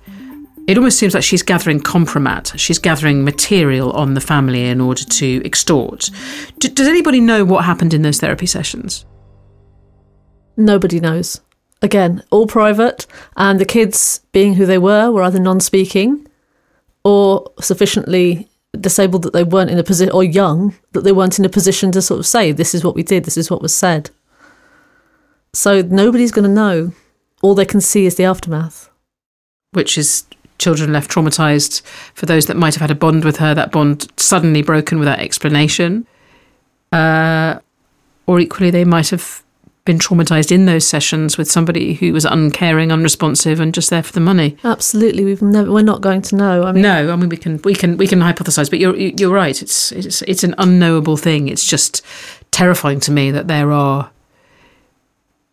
It 0.67 0.77
almost 0.77 0.97
seems 0.97 1.13
like 1.13 1.23
she's 1.23 1.43
gathering 1.43 1.79
compromat. 1.79 2.57
She's 2.57 2.79
gathering 2.79 3.23
material 3.23 3.91
on 3.91 4.15
the 4.15 4.21
family 4.21 4.67
in 4.67 4.81
order 4.81 5.03
to 5.03 5.45
extort. 5.45 6.09
D- 6.59 6.69
does 6.69 6.87
anybody 6.87 7.21
know 7.21 7.45
what 7.45 7.65
happened 7.65 7.93
in 7.93 8.01
those 8.01 8.19
therapy 8.19 8.47
sessions? 8.47 9.05
Nobody 10.57 10.99
knows. 10.99 11.41
Again, 11.81 12.23
all 12.31 12.47
private, 12.47 13.05
and 13.37 13.59
the 13.59 13.65
kids, 13.65 14.21
being 14.31 14.55
who 14.55 14.65
they 14.65 14.79
were, 14.79 15.11
were 15.11 15.21
either 15.21 15.39
non 15.39 15.59
speaking 15.59 16.27
or 17.03 17.51
sufficiently 17.59 18.49
disabled 18.79 19.21
that 19.23 19.33
they 19.33 19.43
weren't 19.43 19.69
in 19.69 19.77
a 19.77 19.83
position, 19.83 20.11
or 20.11 20.23
young, 20.23 20.73
that 20.93 21.03
they 21.03 21.11
weren't 21.11 21.37
in 21.37 21.45
a 21.45 21.49
position 21.49 21.91
to 21.91 22.01
sort 22.01 22.19
of 22.19 22.25
say, 22.25 22.51
this 22.51 22.73
is 22.73 22.83
what 22.83 22.95
we 22.95 23.03
did, 23.03 23.23
this 23.25 23.37
is 23.37 23.51
what 23.51 23.61
was 23.61 23.75
said. 23.75 24.09
So 25.53 25.81
nobody's 25.81 26.31
going 26.31 26.47
to 26.47 26.53
know. 26.53 26.93
All 27.41 27.53
they 27.53 27.65
can 27.65 27.81
see 27.81 28.05
is 28.05 28.15
the 28.15 28.25
aftermath. 28.25 28.89
Which 29.71 29.97
is 29.97 30.25
children 30.57 30.93
left 30.93 31.11
traumatized. 31.11 31.81
For 32.13 32.25
those 32.25 32.45
that 32.47 32.57
might 32.57 32.73
have 32.75 32.81
had 32.81 32.91
a 32.91 32.95
bond 32.95 33.25
with 33.25 33.37
her, 33.37 33.53
that 33.53 33.71
bond 33.71 34.11
suddenly 34.17 34.61
broken 34.61 34.99
without 34.99 35.19
explanation. 35.19 36.07
Uh, 36.91 37.59
or 38.25 38.39
equally, 38.39 38.71
they 38.71 38.85
might 38.85 39.09
have 39.09 39.43
been 39.85 39.99
traumatized 39.99 40.51
in 40.51 40.65
those 40.65 40.85
sessions 40.85 41.37
with 41.37 41.49
somebody 41.49 41.93
who 41.93 42.11
was 42.11 42.25
uncaring, 42.25 42.91
unresponsive, 42.91 43.59
and 43.59 43.73
just 43.73 43.91
there 43.91 44.01
for 44.01 44.11
the 44.11 44.19
money. 44.19 44.57
Absolutely, 44.63 45.23
we've 45.23 45.43
never, 45.43 45.71
we're 45.71 45.83
not 45.83 46.01
going 46.01 46.23
to 46.23 46.35
know. 46.35 46.63
I 46.63 46.71
mean, 46.71 46.81
no, 46.81 47.11
I 47.11 47.15
mean 47.15 47.29
we 47.29 47.37
can 47.37 47.61
we 47.63 47.75
can 47.75 47.95
we 47.97 48.07
can 48.07 48.19
hypothesize, 48.19 48.69
but 48.69 48.79
you're 48.79 48.95
you're 48.95 49.33
right. 49.33 49.61
It's 49.61 49.91
it's 49.91 50.23
it's 50.23 50.43
an 50.43 50.55
unknowable 50.57 51.17
thing. 51.17 51.47
It's 51.49 51.65
just 51.65 52.03
terrifying 52.49 52.99
to 53.01 53.11
me 53.11 53.29
that 53.29 53.47
there 53.47 53.71
are 53.71 54.09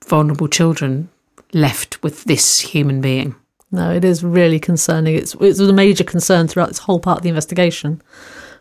vulnerable 0.07 0.49
children 0.49 1.11
left 1.53 2.03
with 2.03 2.25
this 2.25 2.61
human 2.61 3.03
being. 3.03 3.35
No, 3.73 3.91
it 3.91 4.05
is 4.05 4.23
really 4.23 4.61
concerning. 4.61 5.17
It's 5.17 5.35
it's 5.41 5.59
a 5.59 5.73
major 5.73 6.05
concern 6.05 6.47
throughout 6.47 6.69
this 6.69 6.79
whole 6.79 7.01
part 7.01 7.19
of 7.19 7.23
the 7.23 7.31
investigation 7.31 8.01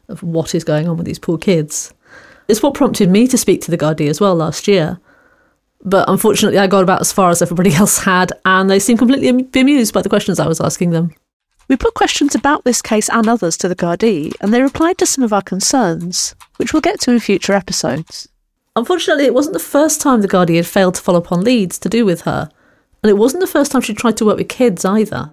of 0.08 0.24
what 0.24 0.56
is 0.56 0.64
going 0.64 0.88
on 0.88 0.98
with 0.98 1.06
these 1.06 1.20
poor 1.20 1.38
kids. 1.38 1.94
It's 2.48 2.64
what 2.64 2.74
prompted 2.74 3.10
me 3.10 3.28
to 3.28 3.38
speak 3.38 3.62
to 3.62 3.72
the 3.72 3.78
Gardaí 3.78 4.10
as 4.10 4.20
well 4.20 4.36
last 4.36 4.68
year 4.68 5.00
but 5.84 6.10
unfortunately, 6.10 6.60
I 6.60 6.68
got 6.68 6.84
about 6.84 7.02
as 7.02 7.12
far 7.12 7.30
as 7.30 7.42
everybody 7.42 7.74
else 7.76 8.00
had, 8.00 8.32
and 8.46 8.70
they 8.70 8.80
seemed 8.80 9.00
completely 9.00 9.44
bemused 9.44 9.94
by 9.94 10.02
the 10.02 10.10
questions 10.10 10.40
I 10.40 10.48
was 10.48 10.62
asking 10.62 10.92
them. 10.92 11.14
We 11.68 11.78
put 11.78 11.94
questions 11.94 12.36
about 12.36 12.66
this 12.66 12.82
case 12.82 13.10
and 13.10 13.28
others 13.28 13.56
to 13.58 13.68
the 13.68 13.76
Gardaí, 13.76 14.34
and 14.42 14.54
they 14.54 14.62
replied 14.62 14.98
to 15.00 15.06
some 15.06 15.24
of 15.24 15.34
our 15.34 15.42
concerns, 15.42 16.36
which 16.58 16.74
we'll 16.74 16.82
get 16.82 17.00
to 17.02 17.12
in 17.12 17.20
future 17.20 17.54
episodes. 17.54 18.28
Unfortunately, 18.76 19.26
it 19.26 19.34
wasn't 19.34 19.54
the 19.54 19.60
first 19.60 20.02
time 20.02 20.22
the 20.22 20.28
Gardaí 20.28 20.58
had 20.58 20.68
failed 20.68 20.96
to 20.96 21.02
follow 21.02 21.20
up 21.20 21.32
on 21.32 21.44
leads 21.44 21.80
to 21.80 21.90
do 21.90 22.06
with 22.06 22.22
her, 22.22 22.50
and 23.04 23.10
it 23.10 23.18
wasn't 23.18 23.42
the 23.42 23.48
first 23.48 23.72
time 23.72 23.82
she 23.82 23.94
tried 23.94 24.18
to 24.18 24.26
work 24.26 24.38
with 24.38 24.50
kids 24.50 24.86
either. 24.86 25.32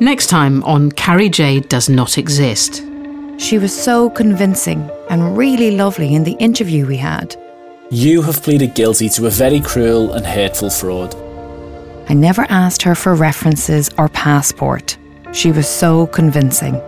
Next 0.00 0.28
time 0.28 0.62
on 0.64 0.92
Carrie 0.92 1.28
Jade 1.28 1.68
Does 1.68 1.88
Not 1.88 2.16
Exist. 2.16 2.82
She 3.38 3.58
was 3.58 3.74
so 3.74 4.08
convincing 4.10 4.88
and 5.10 5.36
really 5.36 5.76
lovely 5.76 6.14
in 6.14 6.24
the 6.24 6.32
interview 6.34 6.86
we 6.86 6.96
had. 6.96 7.36
You 7.90 8.22
have 8.22 8.42
pleaded 8.42 8.74
guilty 8.74 9.08
to 9.10 9.26
a 9.26 9.30
very 9.30 9.60
cruel 9.60 10.12
and 10.12 10.24
hateful 10.24 10.70
fraud. 10.70 11.14
I 12.08 12.14
never 12.14 12.46
asked 12.48 12.82
her 12.82 12.94
for 12.94 13.14
references 13.14 13.90
or 13.98 14.08
passport. 14.08 14.96
She 15.32 15.50
was 15.50 15.68
so 15.68 16.06
convincing. 16.06 16.80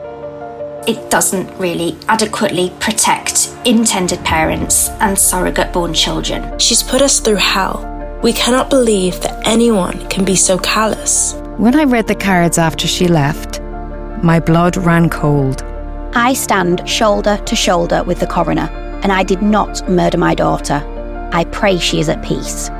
It 0.84 1.12
doesn't 1.12 1.48
really 1.60 1.96
adequately 2.08 2.72
protect 2.80 3.54
intended 3.64 4.18
parents 4.24 4.88
and 5.00 5.16
surrogate 5.16 5.72
born 5.72 5.94
children. 5.94 6.58
She's 6.58 6.82
put 6.82 7.00
us 7.00 7.20
through 7.20 7.36
hell. 7.36 7.88
We 8.20 8.32
cannot 8.32 8.68
believe 8.68 9.20
that 9.20 9.46
anyone 9.46 10.08
can 10.08 10.24
be 10.24 10.34
so 10.34 10.58
callous. 10.58 11.34
When 11.56 11.76
I 11.76 11.84
read 11.84 12.08
the 12.08 12.16
cards 12.16 12.58
after 12.58 12.88
she 12.88 13.06
left, 13.06 13.60
my 14.24 14.40
blood 14.40 14.76
ran 14.76 15.08
cold. 15.08 15.62
I 16.14 16.32
stand 16.32 16.88
shoulder 16.88 17.36
to 17.36 17.54
shoulder 17.54 18.02
with 18.02 18.18
the 18.18 18.26
coroner, 18.26 18.68
and 19.04 19.12
I 19.12 19.22
did 19.22 19.40
not 19.40 19.88
murder 19.88 20.18
my 20.18 20.34
daughter. 20.34 20.82
I 21.32 21.44
pray 21.44 21.78
she 21.78 22.00
is 22.00 22.08
at 22.08 22.24
peace. 22.24 22.70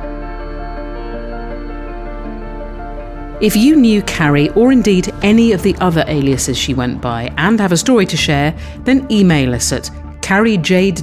If 3.43 3.55
you 3.57 3.75
knew 3.75 4.01
Carrie, 4.03 4.49
or 4.51 4.71
indeed 4.71 5.13
any 5.21 5.51
of 5.51 5.63
the 5.63 5.75
other 5.81 6.05
aliases 6.07 6.57
she 6.57 6.73
went 6.73 7.01
by, 7.01 7.23
and 7.37 7.59
have 7.59 7.73
a 7.73 7.77
story 7.77 8.05
to 8.05 8.15
share, 8.15 8.55
then 8.85 9.05
email 9.11 9.53
us 9.53 9.73
at 9.73 9.89
carriejade 10.21 10.99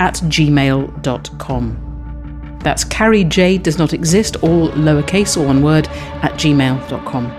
at 0.00 0.14
gmail.com. 0.14 1.78
That's 2.64 2.82
Carrie 2.82 3.22
Jade 3.22 3.62
does 3.62 3.78
not 3.78 3.92
exist, 3.92 4.34
all 4.42 4.70
lowercase 4.70 5.36
or 5.40 5.46
one 5.46 5.62
word, 5.62 5.86
at 5.86 6.32
gmail.com. 6.32 7.30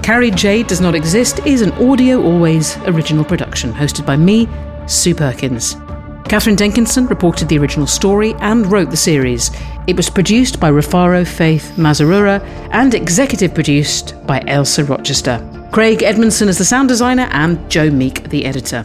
Carrie 0.00 0.30
Jade 0.30 0.68
Does 0.68 0.80
Not 0.80 0.94
Exist 0.94 1.40
is 1.44 1.62
an 1.62 1.72
Audio 1.72 2.22
Always 2.22 2.76
original 2.86 3.24
production 3.24 3.72
hosted 3.72 4.06
by 4.06 4.16
me, 4.16 4.48
Sue 4.86 5.16
Perkins. 5.16 5.76
Katherine 6.28 6.56
Denkinson 6.56 7.06
reported 7.06 7.48
the 7.48 7.58
original 7.58 7.86
story 7.86 8.34
and 8.40 8.70
wrote 8.70 8.90
the 8.90 8.98
series. 8.98 9.50
It 9.86 9.96
was 9.96 10.10
produced 10.10 10.60
by 10.60 10.70
Rufaro 10.70 11.26
Faith 11.26 11.72
Mazarura 11.76 12.42
and 12.70 12.94
executive 12.94 13.54
produced 13.54 14.14
by 14.26 14.44
Elsa 14.46 14.84
Rochester. 14.84 15.42
Craig 15.72 16.02
Edmondson 16.02 16.50
is 16.50 16.58
the 16.58 16.66
sound 16.66 16.90
designer 16.90 17.28
and 17.30 17.70
Joe 17.70 17.88
Meek 17.88 18.28
the 18.28 18.44
editor. 18.44 18.84